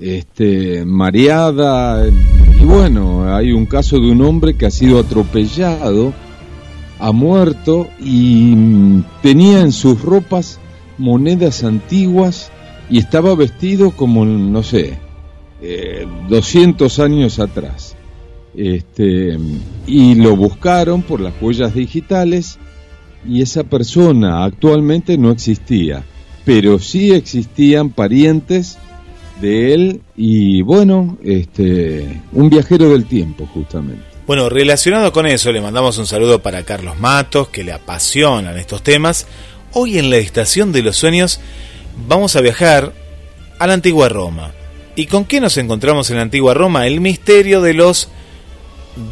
[0.00, 6.12] este, mareada, y bueno, hay un caso de un hombre que ha sido atropellado,
[6.98, 10.58] ha muerto y tenía en sus ropas
[10.98, 12.50] monedas antiguas
[12.90, 14.98] y estaba vestido como, no sé,
[16.28, 17.94] 200 eh, años atrás.
[18.56, 19.38] Este,
[19.86, 22.58] y lo buscaron por las huellas digitales
[23.26, 26.04] y esa persona actualmente no existía,
[26.44, 28.78] pero sí existían parientes
[29.40, 34.02] de él y bueno, este, un viajero del tiempo justamente.
[34.26, 38.82] Bueno, relacionado con eso, le mandamos un saludo para Carlos Matos, que le apasionan estos
[38.82, 39.26] temas.
[39.72, 41.40] Hoy en la Estación de los Sueños
[42.06, 42.92] vamos a viajar
[43.58, 44.52] a la antigua Roma.
[44.96, 46.86] ¿Y con qué nos encontramos en la antigua Roma?
[46.86, 48.08] El misterio de los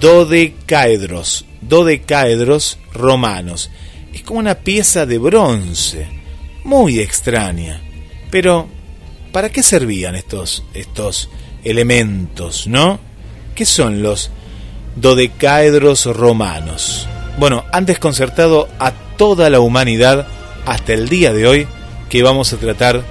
[0.01, 3.71] dodecaedros, dodecaedros romanos.
[4.17, 6.07] Es como una pieza de bronce,
[6.65, 7.83] muy extraña.
[8.31, 8.67] Pero,
[9.31, 11.29] ¿para qué servían estos, estos
[11.65, 12.99] elementos, no?
[13.55, 14.31] ¿Qué son los
[14.95, 17.07] dodecaedros romanos?
[17.39, 20.27] Bueno, han desconcertado a toda la humanidad
[20.65, 21.69] hasta el día de hoy
[22.09, 23.05] que vamos a tratar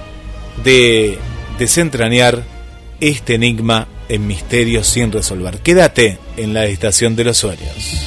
[0.64, 1.18] de
[1.56, 2.42] desentrañar
[2.98, 5.58] este enigma en misterios sin resolver.
[5.58, 8.06] Quédate en la estación de los sueños.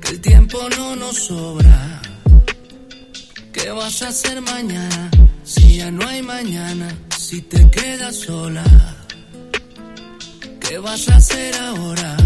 [0.00, 2.02] Que el tiempo no nos sobra.
[3.52, 5.10] ¿Qué vas a hacer mañana?
[5.44, 8.64] Si ya no hay mañana, si te quedas sola.
[10.60, 12.16] ¿Qué vas a hacer ahora?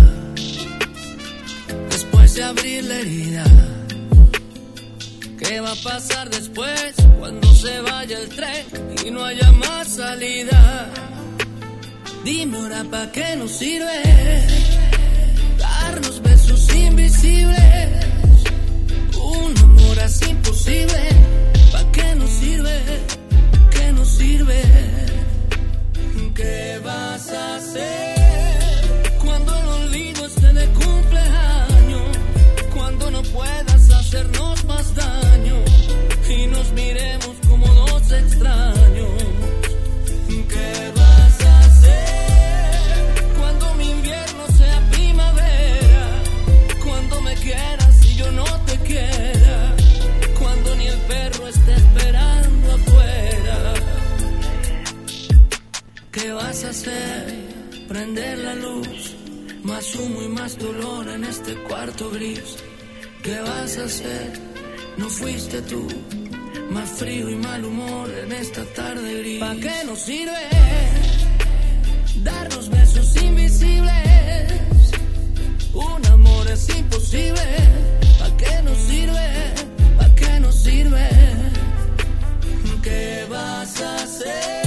[1.90, 3.44] Después de abrir la herida
[5.46, 8.66] ¿Qué va a pasar después cuando se vaya el tren
[9.04, 10.88] y no haya más salida?
[12.24, 14.64] Dime ahora para qué nos sirve
[15.59, 17.88] darnos besos invisibles.
[19.22, 21.00] Un amor así imposible,
[21.72, 22.80] ¿para qué nos sirve?
[23.70, 24.62] ¿Qué nos sirve?
[26.35, 32.16] ¿Qué vas a hacer cuando el olvido esté de cumpleaños?
[32.74, 33.73] Cuando no puedas
[34.14, 35.57] hacernos más daño
[36.29, 39.11] y nos miremos como dos extraños.
[40.48, 46.22] ¿Qué vas a hacer cuando mi invierno sea primavera?
[46.85, 49.74] Cuando me quieras y yo no te quiera.
[50.38, 53.74] Cuando ni el perro esté esperando afuera.
[56.12, 57.35] ¿Qué vas a hacer?
[57.88, 59.16] Prender la luz.
[59.64, 62.59] Más humo y más dolor en este cuarto gris.
[63.24, 64.32] ¿Qué vas a hacer?
[64.98, 65.88] no fuiste tú.
[66.70, 69.40] Más frío y mal humor en esta tarde gris.
[69.40, 70.42] ¿Para qué nos sirve
[72.22, 74.52] darnos besos invisibles?
[75.72, 77.46] Un amor es imposible.
[78.18, 79.54] ¿Para qué nos sirve?
[79.96, 81.08] ¿Para qué nos sirve?
[82.82, 84.63] ¿Qué vas a hacer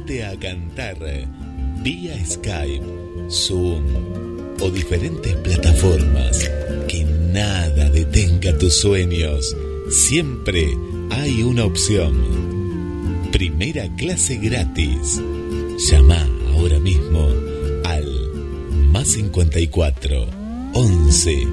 [0.00, 0.96] Ponete a cantar
[1.82, 2.84] vía Skype,
[3.28, 3.84] Zoom
[4.60, 6.50] o diferentes plataformas.
[6.88, 9.56] Que nada detenga tus sueños.
[9.90, 10.76] Siempre
[11.10, 12.14] hay una opción.
[13.30, 15.20] Primera clase gratis.
[15.90, 17.28] Llama ahora mismo
[17.84, 18.06] al
[18.90, 20.26] más 54
[20.74, 21.48] 11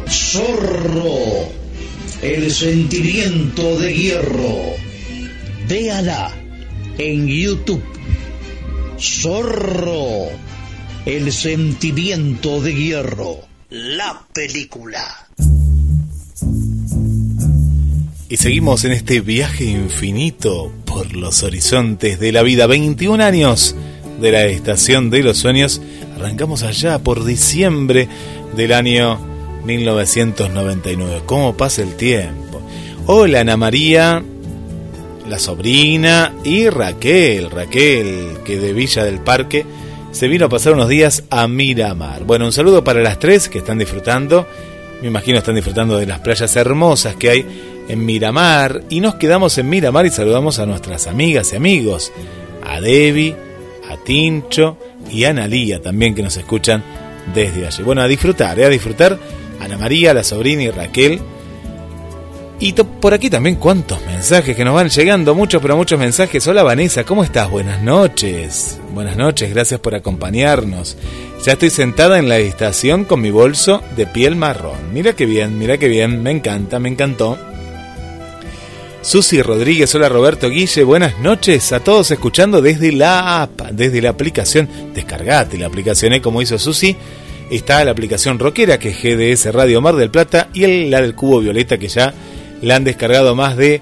[0.08, 1.48] Zorro,
[2.22, 4.76] el sentimiento de hierro.
[5.66, 6.32] Véala
[6.98, 7.82] en YouTube.
[8.96, 10.28] Zorro,
[11.04, 13.40] el sentimiento de hierro.
[13.70, 15.26] La película.
[18.30, 22.66] Y seguimos en este viaje infinito por los horizontes de la vida.
[22.66, 23.74] 21 años
[24.20, 25.80] de la Estación de los Sueños.
[26.14, 28.06] Arrancamos allá por diciembre
[28.54, 29.18] del año
[29.64, 31.22] 1999.
[31.24, 32.60] ¿Cómo pasa el tiempo?
[33.06, 34.22] Hola Ana María,
[35.26, 37.50] la sobrina y Raquel.
[37.50, 39.64] Raquel, que de Villa del Parque
[40.12, 42.24] se vino a pasar unos días a Miramar.
[42.24, 44.46] Bueno, un saludo para las tres que están disfrutando.
[45.00, 47.46] Me imagino están disfrutando de las playas hermosas que hay
[47.88, 52.12] en Miramar y nos quedamos en Miramar y saludamos a nuestras amigas y amigos,
[52.64, 53.34] a Debbie,
[53.90, 54.76] a Tincho
[55.10, 56.82] y a Analía también que nos escuchan
[57.34, 57.82] desde allí.
[57.82, 58.66] Bueno, a disfrutar, ¿eh?
[58.66, 59.18] a disfrutar
[59.60, 61.20] Ana María, la sobrina y Raquel.
[62.60, 66.44] Y por aquí también cuántos mensajes que nos van llegando, muchos pero muchos mensajes.
[66.48, 67.48] Hola Vanessa, ¿cómo estás?
[67.48, 68.80] Buenas noches.
[68.92, 70.96] Buenas noches, gracias por acompañarnos.
[71.44, 74.92] Ya estoy sentada en la estación con mi bolso de piel marrón.
[74.92, 77.38] Mira qué bien, mira qué bien, me encanta, me encantó.
[79.08, 84.10] Susi Rodríguez, hola Roberto Guille, buenas noches a todos escuchando desde la app, desde la
[84.10, 84.68] aplicación.
[84.92, 86.20] Descargate la aplicación, ¿eh?
[86.20, 86.94] como hizo Susi.
[87.50, 91.14] Está la aplicación rockera que es GDS Radio Mar del Plata y el, la del
[91.14, 92.12] Cubo Violeta que ya
[92.60, 93.80] la han descargado más de...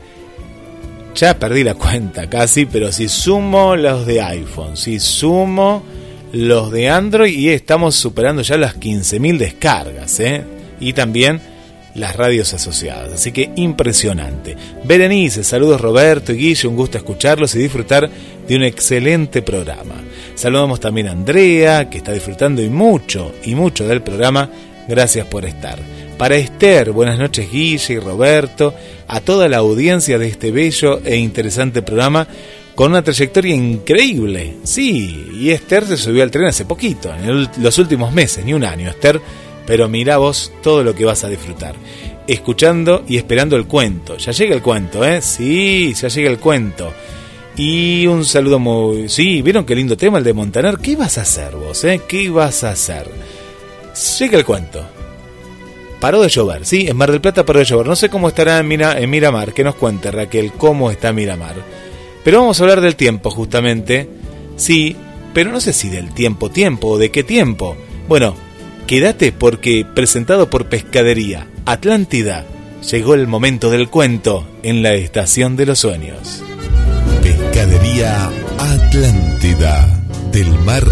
[1.17, 5.83] Ya perdí la cuenta casi, pero si sumo los de iPhone, si sumo
[6.31, 10.45] los de Android y estamos superando ya las 15.000 descargas, ¿eh?
[10.79, 11.41] Y también
[11.97, 13.13] las radios asociadas.
[13.13, 14.57] Así que impresionante.
[14.85, 18.09] Berenice, saludos Roberto y Guille, un gusto escucharlos y disfrutar
[18.47, 19.95] de un excelente programa.
[20.35, 24.51] Saludamos también a Andrea, que está disfrutando y mucho, y mucho del programa.
[24.89, 25.79] Gracias por estar.
[26.19, 28.75] Para Esther, buenas noches Guille y Roberto,
[29.09, 32.27] a toda la audiencia de este bello e interesante programa
[32.75, 34.57] con una trayectoria increíble.
[34.63, 38.65] Sí, y Esther se subió al tren hace poquito, en los últimos meses, ni un
[38.65, 38.91] año.
[38.91, 39.21] Esther
[39.67, 41.75] pero mira vos todo lo que vas a disfrutar.
[42.27, 44.17] Escuchando y esperando el cuento.
[44.17, 45.21] Ya llega el cuento, ¿eh?
[45.21, 46.93] Sí, ya llega el cuento.
[47.57, 49.09] Y un saludo muy...
[49.09, 50.79] Sí, ¿vieron qué lindo tema el de Montaner?
[50.79, 52.03] ¿Qué vas a hacer vos, eh?
[52.07, 53.09] ¿Qué vas a hacer?
[54.19, 54.85] Llega el cuento.
[56.01, 57.87] Paró de llover, sí, en Mar del Plata paró de llover.
[57.87, 61.57] No sé cómo estará en, Mira, en Miramar, que nos cuente Raquel cómo está Miramar.
[62.23, 64.07] Pero vamos a hablar del tiempo, justamente.
[64.57, 64.95] Sí,
[65.33, 67.77] pero no sé si del tiempo, tiempo, o de qué tiempo.
[68.09, 68.35] Bueno,
[68.87, 72.45] Quédate porque, presentado por Pescadería Atlántida,
[72.89, 76.45] llegó el momento del cuento en la Estación de los Sueños.
[77.21, 79.89] Pescadería Atlántida,
[80.31, 80.85] del mar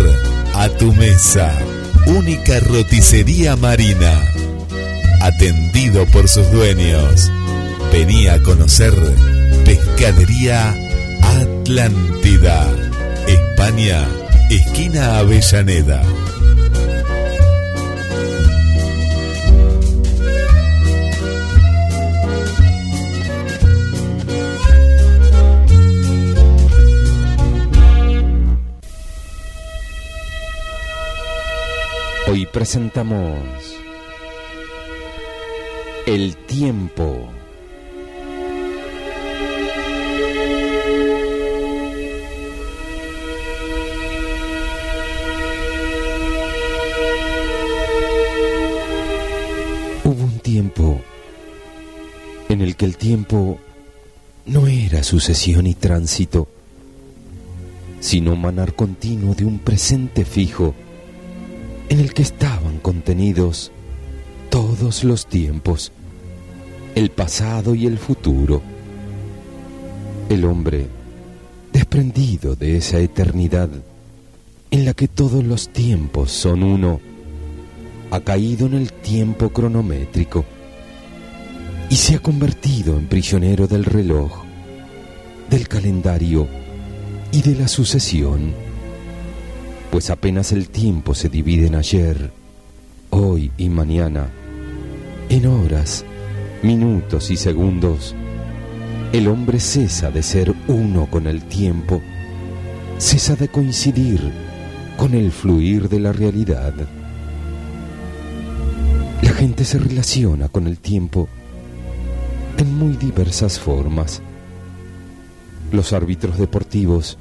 [0.55, 1.57] a tu mesa,
[2.07, 4.23] única roticería marina,
[5.21, 7.31] atendido por sus dueños.
[7.93, 8.93] Venía a conocer
[9.65, 10.75] Pescadería
[11.23, 12.67] Atlántida,
[13.29, 14.05] España,
[14.51, 16.03] esquina Avellaneda.
[32.65, 33.77] Presentamos
[36.07, 37.29] El tiempo.
[50.03, 51.03] Hubo un tiempo
[52.49, 53.59] en el que el tiempo
[54.47, 56.49] no era sucesión y tránsito,
[58.01, 60.75] sino manar continuo de un presente fijo
[61.95, 63.71] en el que estaban contenidos
[64.51, 65.93] todos los tiempos,
[66.97, 68.63] el pasado y el futuro.
[70.29, 70.89] El hombre,
[71.73, 73.69] desprendido de esa eternidad
[74.73, 77.01] en la que todos los tiempos son uno,
[78.11, 80.45] ha caído en el tiempo cronométrico
[81.91, 84.43] y se ha convertido en prisionero del reloj,
[85.49, 86.49] del calendario
[87.31, 88.64] y de la sucesión,
[89.95, 92.33] pues apenas el tiempo se divide en ayer,
[93.11, 94.27] hoy y mañana,
[95.29, 96.05] en horas,
[96.65, 98.13] minutos y segundos,
[99.13, 102.03] el hombre cesa de ser uno con el tiempo,
[102.99, 104.33] cesa de coincidir
[104.97, 106.75] con el fluir de la realidad.
[109.23, 111.29] La gente se relaciona con el tiempo
[112.59, 114.23] en muy diversas formas.
[115.71, 117.17] Los árbitros deportivos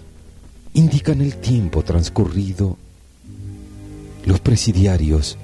[0.74, 2.78] indican el tiempo transcurrido.
[4.26, 5.38] Los presidiarios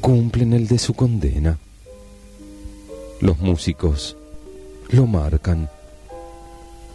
[0.00, 1.58] cumplen el de su condena.
[3.20, 4.16] Los músicos
[4.88, 5.68] lo marcan.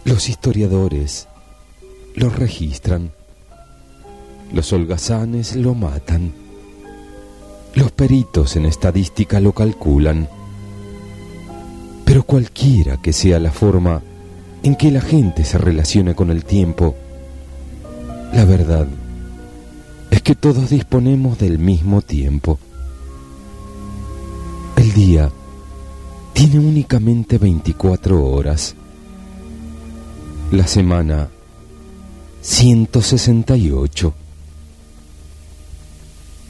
[0.04, 1.28] Los historiadores
[2.14, 3.12] lo registran.
[4.52, 6.32] Los holgazanes lo matan.
[7.74, 10.28] Los peritos en estadística lo calculan.
[12.04, 14.02] Pero cualquiera que sea la forma
[14.62, 16.94] en que la gente se relacione con el tiempo,
[18.36, 18.86] la verdad
[20.10, 22.58] es que todos disponemos del mismo tiempo.
[24.76, 25.32] El día
[26.34, 28.74] tiene únicamente 24 horas.
[30.52, 31.30] La semana
[32.42, 34.14] 168.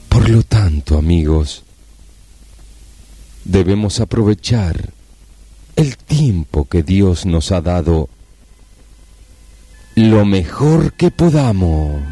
[0.09, 1.63] Por lo tanto, amigos,
[3.45, 4.91] debemos aprovechar
[5.77, 8.09] el tiempo que Dios nos ha dado
[9.97, 12.03] lo mejor que podamos.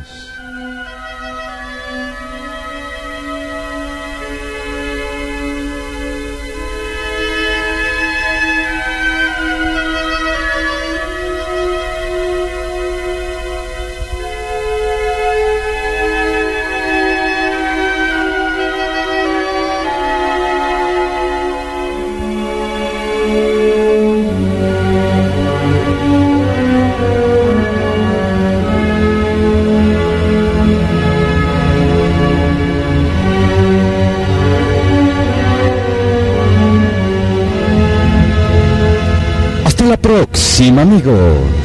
[40.85, 41.64] Amigos.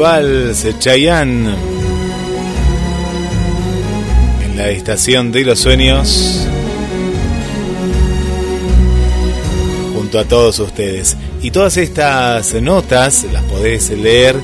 [0.00, 0.64] Vals.
[0.64, 1.54] En
[4.56, 6.48] la estación de los sueños.
[9.94, 11.18] Junto a todos ustedes.
[11.42, 14.36] Y todas estas notas las podés leer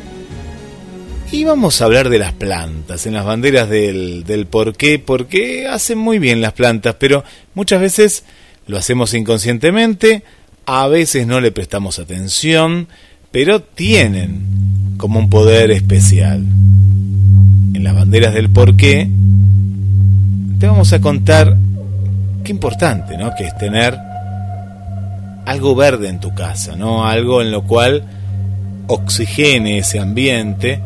[1.33, 5.67] Y vamos a hablar de las plantas, en las banderas del, del por qué, porque
[5.67, 8.25] hacen muy bien las plantas, pero muchas veces
[8.67, 10.23] lo hacemos inconscientemente,
[10.67, 12.89] a veces no le prestamos atención,
[13.31, 16.39] pero tienen como un poder especial.
[16.39, 19.09] En las banderas del por qué,
[20.59, 21.57] te vamos a contar
[22.45, 23.35] qué importante, ¿no?
[23.35, 23.97] Que es tener
[25.47, 27.07] algo verde en tu casa, ¿no?
[27.07, 28.05] Algo en lo cual
[28.87, 30.81] oxigene ese ambiente.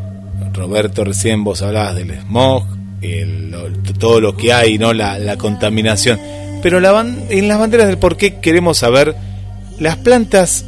[0.52, 2.64] Roberto, recién vos hablabas del smog,
[3.02, 3.54] el-
[3.98, 4.92] todo lo que hay, ¿no?
[4.92, 6.18] La, contaminación.
[6.62, 9.14] Pero la en las banderas del por qué queremos saber,
[9.78, 10.64] ¿las plantas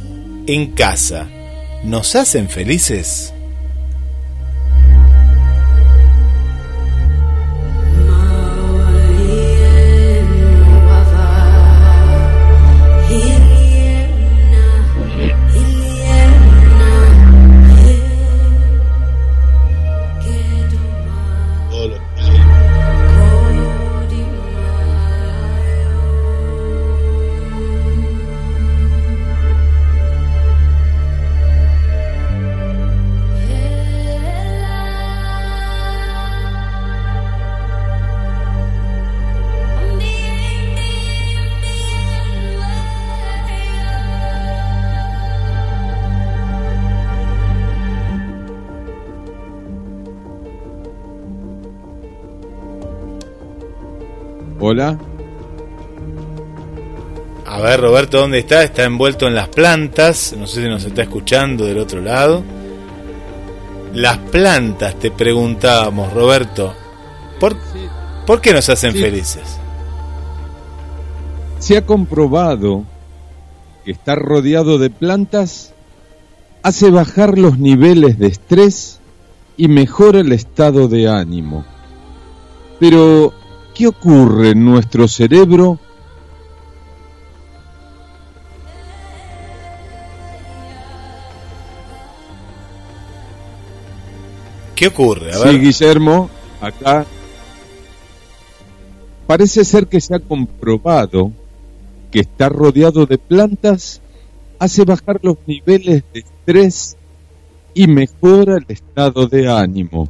[0.47, 1.27] en casa
[1.83, 3.32] nos hacen felices?
[54.73, 54.97] Hola.
[57.45, 58.63] A ver, Roberto, ¿dónde está?
[58.63, 60.33] Está envuelto en las plantas.
[60.35, 62.41] No sé si nos está escuchando del otro lado.
[63.93, 66.73] Las plantas, te preguntábamos, Roberto.
[67.39, 67.55] ¿Por,
[68.25, 68.99] ¿por qué nos hacen Sí.
[68.99, 69.43] felices?
[71.59, 72.83] Se ha comprobado
[73.85, 75.71] que estar rodeado de plantas
[76.63, 78.99] hace bajar los niveles de estrés
[79.55, 81.63] y mejora el estado de ánimo.
[82.79, 83.33] Pero,
[83.73, 85.79] ¿qué ocurre en nuestro cerebro
[94.75, 95.31] ¿Qué ocurre?
[95.31, 95.59] A Sí.
[95.59, 97.05] Guillermo, acá
[99.27, 101.31] parece ser que se ha comprobado
[102.11, 104.01] que estar rodeado de plantas
[104.59, 106.97] hace bajar los niveles de estrés
[107.73, 110.09] y mejora el estado de ánimo.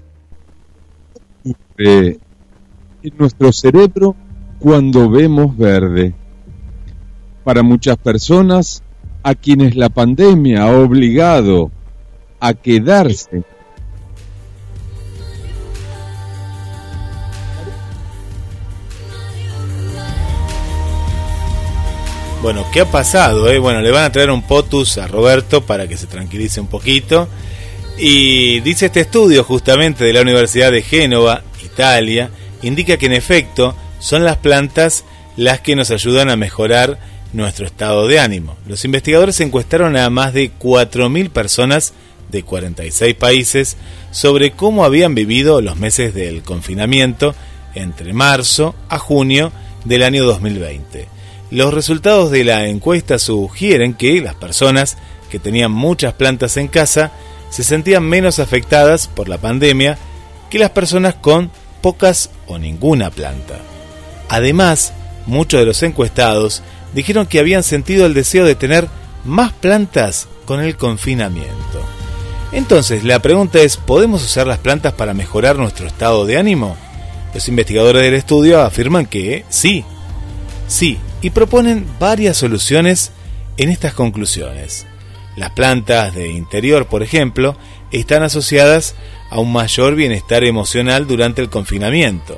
[1.78, 2.18] Eh,
[3.04, 4.16] en nuestro cerebro
[4.60, 6.14] cuando vemos verde.
[7.44, 8.82] Para muchas personas,
[9.22, 11.72] a quienes la pandemia ha obligado
[12.40, 13.44] a quedarse
[22.42, 23.50] Bueno, ¿qué ha pasado?
[23.50, 23.58] eh?
[23.58, 27.30] Bueno, le van a traer un potus a Roberto para que se tranquilice un poquito.
[27.98, 32.30] Y dice este estudio justamente de la Universidad de Génova, Italia,
[32.64, 35.06] indica que en efecto son las plantas
[35.38, 37.00] las que nos ayudan a mejorar
[37.34, 38.56] nuestro estado de ánimo.
[38.68, 41.94] Los investigadores encuestaron a más de 4.000 personas
[42.32, 43.78] de 46 países
[44.12, 47.36] sobre cómo habían vivido los meses del confinamiento
[47.76, 49.52] entre marzo a junio
[49.86, 51.08] del año 2020.
[51.52, 54.98] Los resultados de la encuesta sugieren que las personas
[55.30, 57.12] que tenían muchas plantas en casa
[57.50, 59.98] se sentían menos afectadas por la pandemia
[60.50, 61.52] que las personas con
[61.84, 63.60] pocas o ninguna planta.
[64.30, 64.94] Además,
[65.28, 66.64] muchos de los encuestados
[66.96, 68.88] dijeron que habían sentido el deseo de tener
[69.26, 71.84] más plantas con el confinamiento.
[72.54, 76.78] Entonces, la pregunta es, ¿podemos usar las plantas para mejorar nuestro estado de ánimo?
[77.34, 79.84] Los investigadores del estudio afirman que sí,
[80.68, 83.12] sí, y proponen varias soluciones
[83.58, 84.86] en estas conclusiones.
[85.36, 87.58] Las plantas de interior, por ejemplo,
[87.92, 88.96] están asociadas
[89.34, 92.38] a un mayor bienestar emocional durante el confinamiento.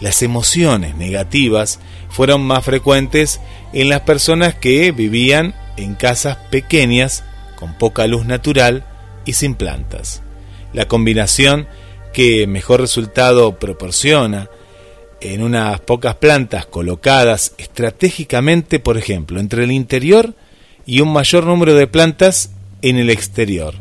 [0.00, 1.78] Las emociones negativas
[2.08, 3.40] fueron más frecuentes
[3.72, 7.22] en las personas que vivían en casas pequeñas,
[7.54, 8.84] con poca luz natural
[9.24, 10.22] y sin plantas.
[10.72, 11.68] La combinación
[12.12, 14.50] que mejor resultado proporciona
[15.20, 20.34] en unas pocas plantas colocadas estratégicamente, por ejemplo, entre el interior
[20.84, 22.50] y un mayor número de plantas
[22.82, 23.74] en el exterior.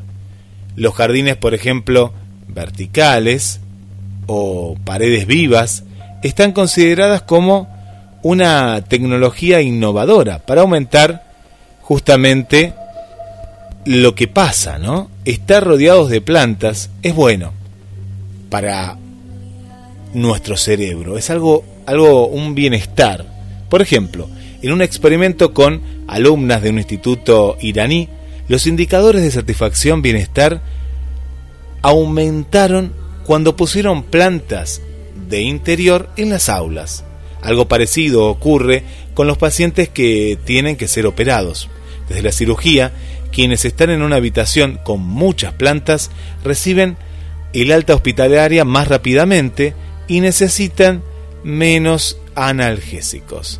[0.76, 2.14] Los jardines, por ejemplo,
[2.54, 3.60] verticales
[4.28, 5.84] o paredes vivas,
[6.24, 7.68] están consideradas como
[8.22, 11.24] una tecnología innovadora para aumentar
[11.82, 12.74] justamente
[13.86, 15.10] lo que pasa, ¿no?
[15.26, 17.52] Estar rodeados de plantas es bueno
[18.50, 18.98] para
[20.14, 23.26] nuestro cerebro, es algo, algo, un bienestar.
[23.70, 24.30] Por ejemplo,
[24.62, 28.08] en un experimento con alumnas de un instituto iraní,
[28.48, 30.62] los indicadores de satisfacción bienestar
[31.84, 32.94] aumentaron
[33.26, 34.82] cuando pusieron plantas
[35.30, 37.04] de interior en las aulas.
[37.42, 41.70] Algo parecido ocurre con los pacientes que tienen que ser operados.
[42.08, 42.94] Desde la cirugía,
[43.32, 46.10] quienes están en una habitación con muchas plantas
[46.44, 46.98] reciben
[47.54, 49.76] el alta hospitalaria más rápidamente
[50.08, 51.04] y necesitan
[51.44, 53.60] menos analgésicos.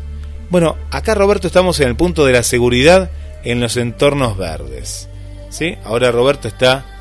[0.50, 3.10] Bueno, acá Roberto estamos en el punto de la seguridad
[3.44, 5.08] en los entornos verdes.
[5.50, 5.76] ¿Sí?
[5.84, 6.93] Ahora Roberto está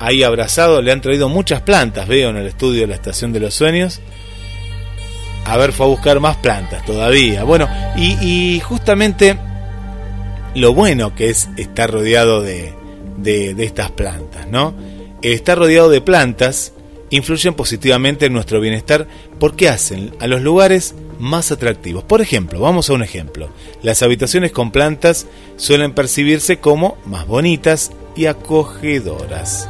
[0.00, 3.40] ahí abrazado, le han traído muchas plantas, veo en el estudio de la Estación de
[3.40, 4.00] los Sueños.
[5.44, 7.44] A ver, fue a buscar más plantas todavía.
[7.44, 9.38] Bueno, y, justamente
[10.54, 12.72] lo bueno que es estar rodeado de,
[13.16, 14.74] de, de estas plantas, ¿no?
[15.22, 16.72] Estar rodeado de plantas
[17.10, 19.06] influyen positivamente en nuestro bienestar
[19.38, 22.04] porque hacen a los lugares más atractivos.
[22.04, 23.48] Por ejemplo, vamos a un ejemplo.
[23.82, 25.26] Las habitaciones con plantas
[25.56, 29.68] suelen percibirse como más bonitas y acogedoras.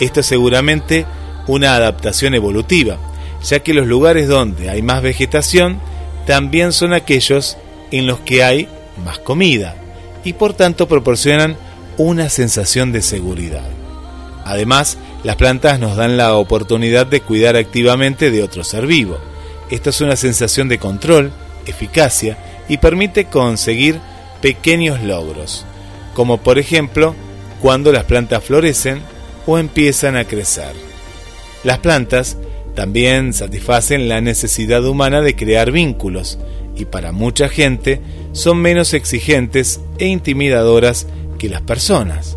[0.00, 1.06] Esto es seguramente
[1.46, 2.98] una adaptación evolutiva,
[3.42, 5.80] ya que los lugares donde hay más vegetación
[6.26, 7.56] también son aquellos
[7.90, 8.68] en los que hay
[9.04, 9.76] más comida
[10.24, 11.56] y por tanto proporcionan
[11.96, 13.66] una sensación de seguridad.
[14.44, 19.18] Además, las plantas nos dan la oportunidad de cuidar activamente de otro ser vivo.
[19.70, 21.32] Esto es una sensación de control,
[21.66, 22.38] eficacia
[22.68, 24.00] y permite conseguir
[24.40, 25.66] pequeños logros,
[26.14, 27.14] como por ejemplo
[27.60, 29.02] cuando las plantas florecen
[29.48, 30.74] o empiezan a crecer.
[31.64, 32.36] Las plantas
[32.74, 36.38] también satisfacen la necesidad humana de crear vínculos
[36.76, 41.06] y para mucha gente son menos exigentes e intimidadoras
[41.38, 42.36] que las personas.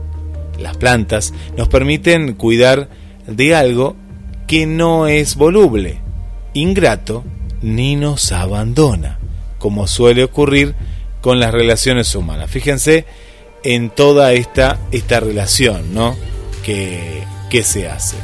[0.57, 2.87] Las plantas nos permiten cuidar
[3.27, 3.97] de algo
[4.47, 5.99] que no es voluble,
[6.53, 7.25] ingrato,
[7.61, 9.19] ni nos abandona,
[9.59, 10.75] como suele ocurrir
[11.19, 12.49] con las relaciones humanas.
[12.49, 13.03] Fíjense
[13.63, 16.15] en toda esta, esta relación ¿no?
[16.63, 18.17] Que, que se hace.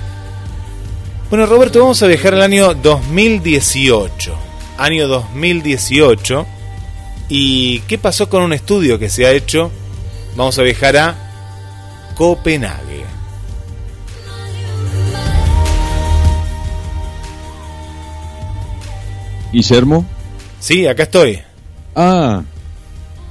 [1.29, 4.33] Bueno, Roberto, vamos a viajar al año 2018.
[4.77, 6.45] Año 2018.
[7.29, 9.71] ¿Y qué pasó con un estudio que se ha hecho?
[10.35, 11.15] Vamos a viajar a
[12.15, 13.03] Copenhague.
[19.51, 20.05] Guillermo.
[20.59, 21.39] Sí, acá estoy.
[21.95, 22.43] Ah,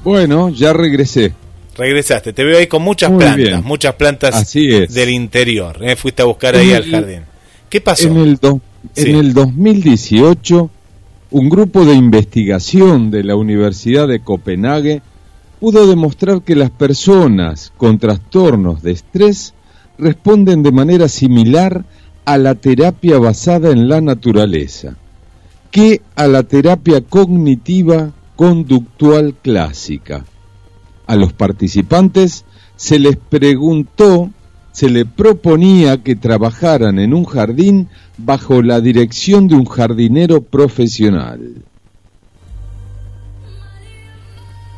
[0.05, 1.33] bueno, ya regresé.
[1.77, 3.65] Regresaste, te veo ahí con muchas Muy plantas, bien.
[3.65, 4.95] muchas plantas Así es.
[4.95, 5.79] del interior.
[5.83, 5.95] ¿eh?
[5.97, 7.23] Fuiste a buscar ahí al jardín.
[7.69, 8.09] ¿Qué pasó?
[8.09, 8.61] En el, do-
[8.95, 9.11] Sí.
[9.11, 10.71] en el 2018,
[11.33, 15.03] un grupo de investigación de la Universidad de Copenhague
[15.61, 19.53] pudo demostrar que las personas con trastornos de estrés
[19.99, 21.85] responden de manera similar
[22.25, 24.97] a la terapia basada en la naturaleza
[25.71, 30.25] que a la terapia cognitiva conductual clásica.
[31.07, 32.45] A los participantes
[32.77, 34.31] se les preguntó,
[34.73, 37.89] se les proponía que trabajaran en un jardín
[38.19, 41.63] bajo la dirección de un jardinero profesional.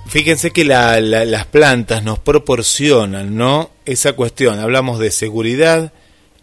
[0.06, 3.70] Fíjense que la- la- las plantas nos proporcionan, ¿no?
[3.84, 4.58] Esa cuestión.
[4.58, 5.92] Hablamos de seguridad,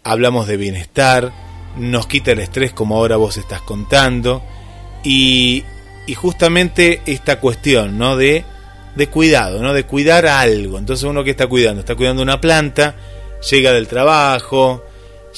[0.04, 1.32] hablamos de bienestar,
[1.76, 4.42] nos quita el estrés como ahora vos estás contando.
[5.02, 5.64] Y,
[6.06, 8.16] y justamente esta cuestión, ¿no?
[8.16, 8.44] De,
[8.96, 9.72] de cuidado, ¿no?
[9.72, 10.78] De cuidar algo.
[10.78, 12.96] Entonces uno que está cuidando, está cuidando una planta,
[13.50, 14.82] llega del trabajo,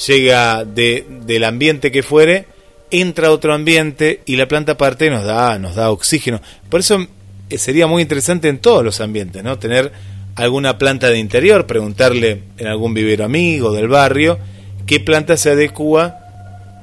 [0.07, 2.47] llega de, del ambiente que fuere,
[2.89, 6.41] entra a otro ambiente y la planta aparte nos da, nos da oxígeno.
[6.69, 7.05] Por eso
[7.49, 9.59] eh, sería muy interesante en todos los ambientes, ¿no?
[9.59, 9.91] Tener
[10.35, 14.39] alguna planta de interior, preguntarle en algún vivero amigo del barrio
[14.85, 16.17] qué planta se adecua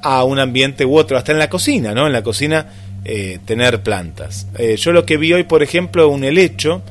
[0.03, 2.05] a un ambiente u otro, hasta en la cocina, ¿no?
[2.05, 2.67] En la cocina
[3.09, 4.47] eh, tener plantas.
[4.57, 6.81] Eh, yo lo que vi hoy, por ejemplo, un helecho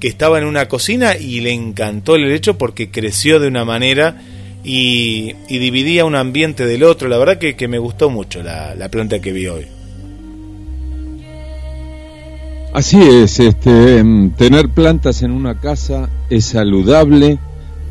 [0.00, 4.16] que estaba en una cocina y le encantó el helecho porque creció de una manera
[4.64, 7.06] y, y dividía un ambiente del otro.
[7.10, 9.66] La verdad que, que me gustó mucho la, la planta que vi hoy.
[12.72, 17.38] Así es, este, em, tener plantas en una casa es saludable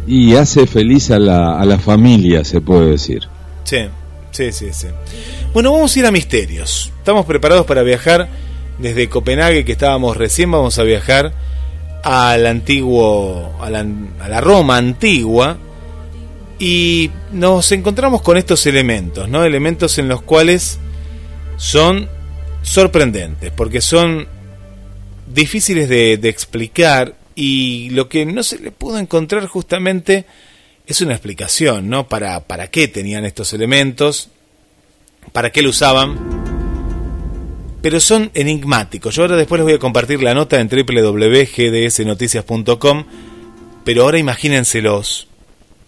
[0.07, 3.21] y hace feliz a la, a la familia, se puede decir.
[3.65, 3.77] Sí,
[4.31, 4.87] sí, sí, sí.
[5.53, 6.91] Bueno, vamos a ir a misterios.
[6.97, 8.29] Estamos preparados para viajar
[8.77, 11.33] desde Copenhague, que estábamos recién, vamos a viajar
[12.03, 13.85] al antiguo, a la,
[14.19, 15.57] a la Roma antigua,
[16.57, 19.43] y nos encontramos con estos elementos, ¿no?
[19.43, 20.79] Elementos en los cuales
[21.57, 22.09] son
[22.61, 24.27] sorprendentes, porque son
[25.27, 30.25] difíciles de, de explicar y lo que no se le pudo encontrar justamente
[30.87, 32.07] es una explicación, ¿no?
[32.07, 34.29] Para, para qué tenían estos elementos,
[35.31, 36.41] para qué lo usaban,
[37.81, 39.15] pero son enigmáticos.
[39.15, 43.05] Yo ahora después les voy a compartir la nota en www.gdsnoticias.com,
[43.83, 45.27] pero ahora imagínenselos,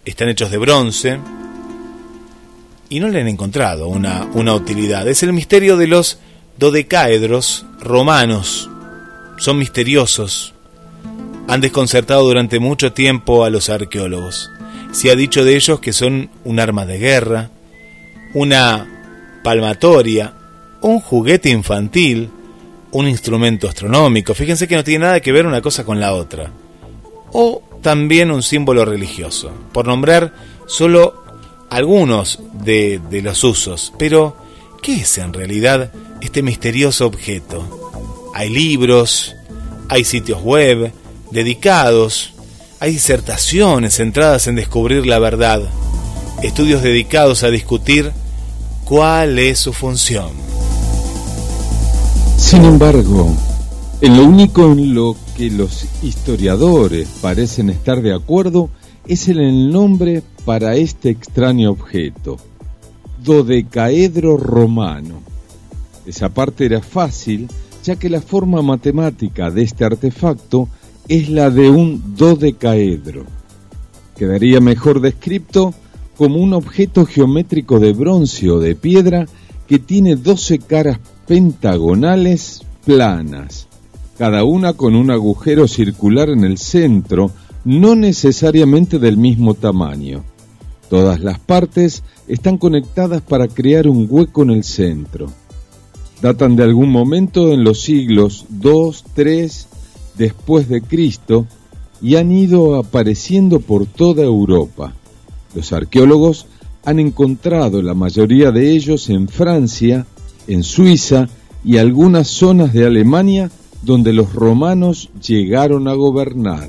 [0.04, 1.18] están hechos de bronce
[2.88, 5.08] y no le han encontrado una, una utilidad.
[5.08, 6.18] Es el misterio de los
[6.58, 8.68] dodecaedros romanos.
[9.38, 10.54] Son misteriosos.
[11.48, 14.50] Han desconcertado durante mucho tiempo a los arqueólogos.
[14.94, 17.50] Se ha dicho de ellos que son un arma de guerra,
[18.32, 20.34] una palmatoria,
[20.82, 22.30] un juguete infantil,
[22.92, 24.34] un instrumento astronómico.
[24.34, 26.52] Fíjense que no tiene nada que ver una cosa con la otra.
[27.32, 30.32] O también un símbolo religioso, por nombrar
[30.68, 31.24] solo
[31.70, 33.92] algunos de, de los usos.
[33.98, 34.36] Pero,
[34.80, 35.90] ¿qué es en realidad
[36.20, 37.92] este misterioso objeto?
[38.32, 39.34] Hay libros,
[39.88, 40.92] hay sitios web
[41.32, 42.33] dedicados,
[42.80, 45.62] hay disertaciones centradas en descubrir la verdad,
[46.42, 48.12] estudios dedicados a discutir
[48.84, 50.30] cuál es su función.
[52.36, 53.34] Sin embargo,
[54.00, 58.68] en lo único en lo que los historiadores parecen estar de acuerdo
[59.06, 62.36] es en el nombre para este extraño objeto,
[63.22, 65.22] dodecaedro romano.
[66.06, 67.48] Esa parte era fácil,
[67.82, 70.68] ya que la forma matemática de este artefacto
[71.08, 73.24] es la de un dodecaedro.
[74.16, 75.74] Quedaría mejor descrito
[76.16, 79.26] como un objeto geométrico de bronce o de piedra
[79.66, 83.66] que tiene 12 caras pentagonales planas,
[84.18, 87.30] cada una con un agujero circular en el centro,
[87.64, 90.22] no necesariamente del mismo tamaño.
[90.90, 95.26] Todas las partes están conectadas para crear un hueco en el centro.
[96.22, 99.68] Datan de algún momento en los siglos 2, 3
[100.16, 101.46] después de Cristo
[102.00, 104.92] y han ido apareciendo por toda Europa.
[105.54, 106.46] Los arqueólogos
[106.84, 110.06] han encontrado la mayoría de ellos en Francia,
[110.46, 111.28] en Suiza
[111.64, 113.50] y algunas zonas de Alemania
[113.82, 116.68] donde los romanos llegaron a gobernar.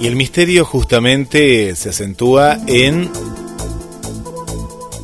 [0.00, 3.10] Y el misterio justamente se acentúa en,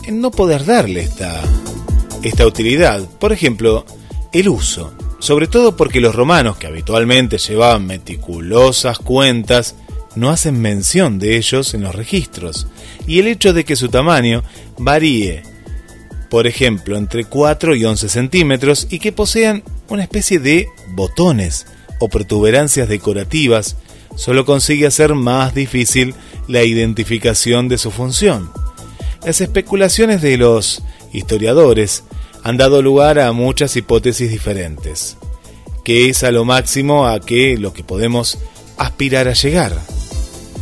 [0.05, 1.43] en no poder darle esta,
[2.25, 3.07] esta utilidad.
[3.21, 3.85] Por ejemplo,
[4.33, 4.93] el uso.
[5.21, 9.77] Sobre todo porque los romanos, que habitualmente llevaban meticulosas cuentas,
[10.17, 12.67] no hacen mención de ellos en los registros.
[13.07, 14.43] Y el hecho de que su tamaño
[14.79, 15.43] varíe,
[16.31, 21.67] por ejemplo, entre 4 y 11 centímetros y que posean una especie de botones
[22.01, 23.77] o protuberancias decorativas
[24.17, 26.15] solo consigue hacer más difícil
[26.49, 28.51] la identificación de su función.
[29.25, 32.05] Las especulaciones de los historiadores
[32.45, 35.17] han dado lugar a muchas hipótesis diferentes,
[35.83, 38.39] que es a lo máximo a que lo que podemos
[38.77, 39.73] aspirar a llegar.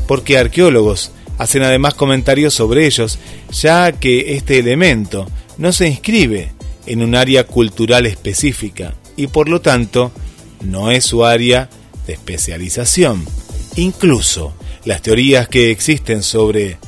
[0.06, 3.18] Porque arqueólogos hacen además comentarios sobre ellos,
[3.50, 5.26] ya que este elemento
[5.58, 6.52] no se inscribe
[6.86, 10.12] en un área cultural específica y por lo tanto
[10.60, 11.68] no es su área
[12.06, 13.24] de especialización.
[13.74, 14.54] Incluso
[14.84, 16.78] las teorías que existen sobre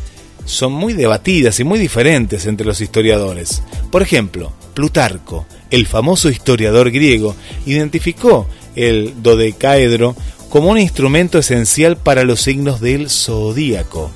[0.44, 3.60] son muy debatidas y muy diferentes entre los historiadores.
[3.90, 7.34] Por ejemplo, Plutarco, el famoso historiador griego,
[7.66, 10.14] identificó el dodecaedro
[10.50, 14.10] como un instrumento esencial para los signos del zodíaco.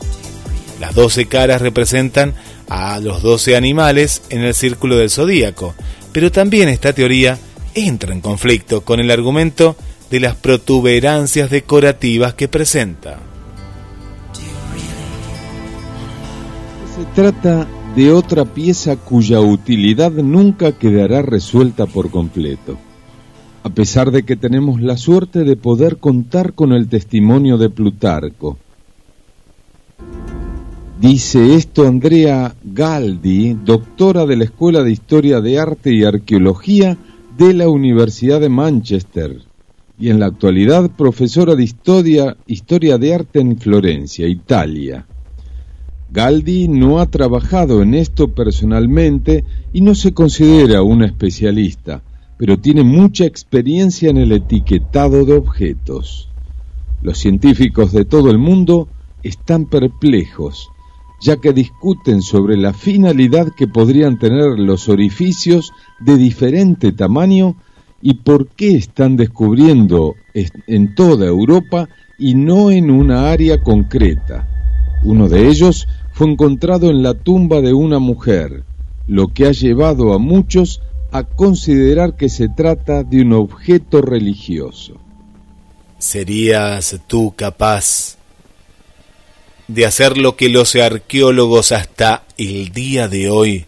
[0.81, 2.35] Las doce caras representan
[2.69, 5.75] a los doce animales en el círculo del zodíaco,
[6.13, 7.39] pero también esta teoría
[7.75, 9.77] entra en conflicto con el argumento
[10.11, 13.19] de las protuberancias decorativas que presenta.
[16.97, 22.77] Se trata de otra pieza cuya utilidad nunca quedará resuelta por completo.
[23.63, 28.59] A pesar de que tenemos la suerte de poder contar con el testimonio de Plutarco.
[31.01, 36.97] Dice esto Andrea Galdi, doctora de la Escuela de Historia de Arte y Arqueología
[37.37, 39.41] de la Universidad de Manchester,
[39.99, 45.07] y en la actualidad profesora de Historia, Historia de Arte en Florencia, Italia.
[46.11, 49.45] Galdi no ha trabajado en esto personalmente
[49.75, 52.03] y no se considera una especialista,
[52.39, 56.31] pero tiene mucha experiencia en el etiquetado de objetos.
[57.03, 58.89] Los científicos de todo el mundo
[59.23, 60.71] están perplejos,
[61.21, 67.57] ya que discuten sobre la finalidad que podrían tener los orificios de diferente tamaño
[68.01, 71.89] y por qué están descubriendo en toda Europa
[72.19, 74.49] y no en una área concreta.
[75.05, 75.87] Uno de ellos
[76.19, 78.65] fue encontrado en la tumba de una mujer,
[79.07, 84.95] lo que ha llevado a muchos a considerar que se trata de un objeto religioso.
[85.99, 88.17] ¿Serías tú capaz
[89.69, 93.67] de hacer lo que los arqueólogos hasta el día de hoy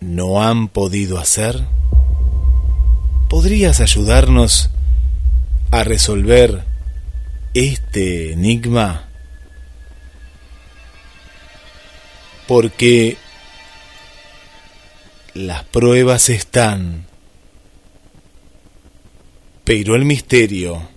[0.00, 1.62] no han podido hacer?
[3.28, 4.68] ¿Podrías ayudarnos
[5.70, 6.64] a resolver
[7.54, 9.13] este enigma?
[12.46, 13.16] Porque
[15.34, 17.06] las pruebas están,
[19.64, 20.93] pero el misterio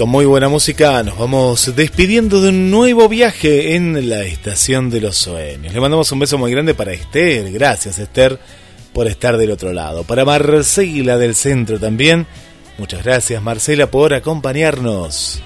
[0.00, 4.98] con muy buena música nos vamos despidiendo de un nuevo viaje en la estación de
[4.98, 5.74] los sueños.
[5.74, 7.52] Le mandamos un beso muy grande para Esther.
[7.52, 8.40] Gracias Esther
[8.94, 10.04] por estar del otro lado.
[10.04, 12.26] Para Marcela del centro también.
[12.78, 15.42] Muchas gracias Marcela por acompañarnos.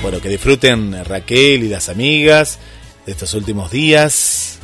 [0.00, 2.60] Bueno, que disfruten Raquel y las amigas
[3.06, 4.60] de estos últimos días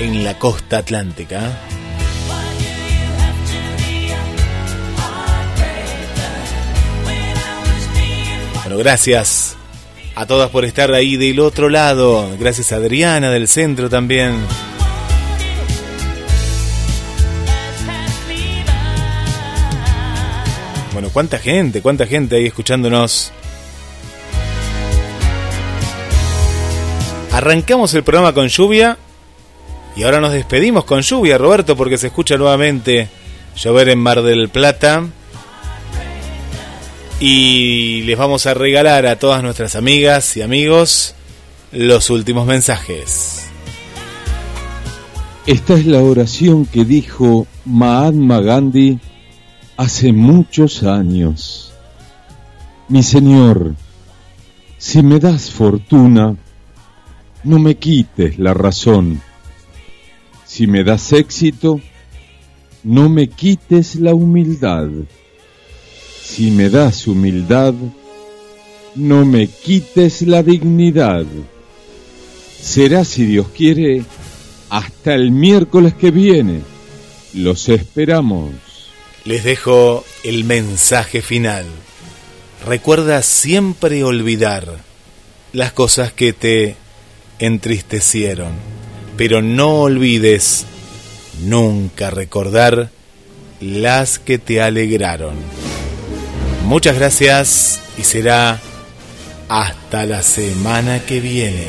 [0.00, 1.62] en la costa atlántica.
[8.78, 9.56] Gracias
[10.14, 12.36] a todas por estar ahí del otro lado.
[12.38, 14.34] Gracias a Adriana del centro también.
[20.92, 23.32] Bueno, cuánta gente, cuánta gente ahí escuchándonos.
[27.32, 28.96] Arrancamos el programa con lluvia
[29.94, 33.08] y ahora nos despedimos con lluvia, Roberto, porque se escucha nuevamente
[33.56, 35.04] llover en Mar del Plata
[37.18, 41.14] y les vamos a regalar a todas nuestras amigas y amigos
[41.72, 43.46] los últimos mensajes.
[45.46, 48.98] Esta es la oración que dijo Mahatma Gandhi
[49.76, 51.72] hace muchos años.
[52.88, 53.74] Mi Señor,
[54.76, 56.36] si me das fortuna,
[57.44, 59.22] no me quites la razón.
[60.44, 61.80] Si me das éxito,
[62.84, 64.88] no me quites la humildad.
[66.26, 67.72] Si me das humildad,
[68.96, 71.24] no me quites la dignidad.
[72.60, 74.02] Será, si Dios quiere,
[74.68, 76.60] hasta el miércoles que viene.
[77.32, 78.50] Los esperamos.
[79.24, 81.64] Les dejo el mensaje final.
[82.66, 84.78] Recuerda siempre olvidar
[85.52, 86.76] las cosas que te
[87.38, 88.52] entristecieron,
[89.16, 90.66] pero no olvides
[91.44, 92.90] nunca recordar
[93.60, 95.36] las que te alegraron.
[96.66, 98.58] Muchas gracias y será
[99.48, 101.68] hasta la semana que viene.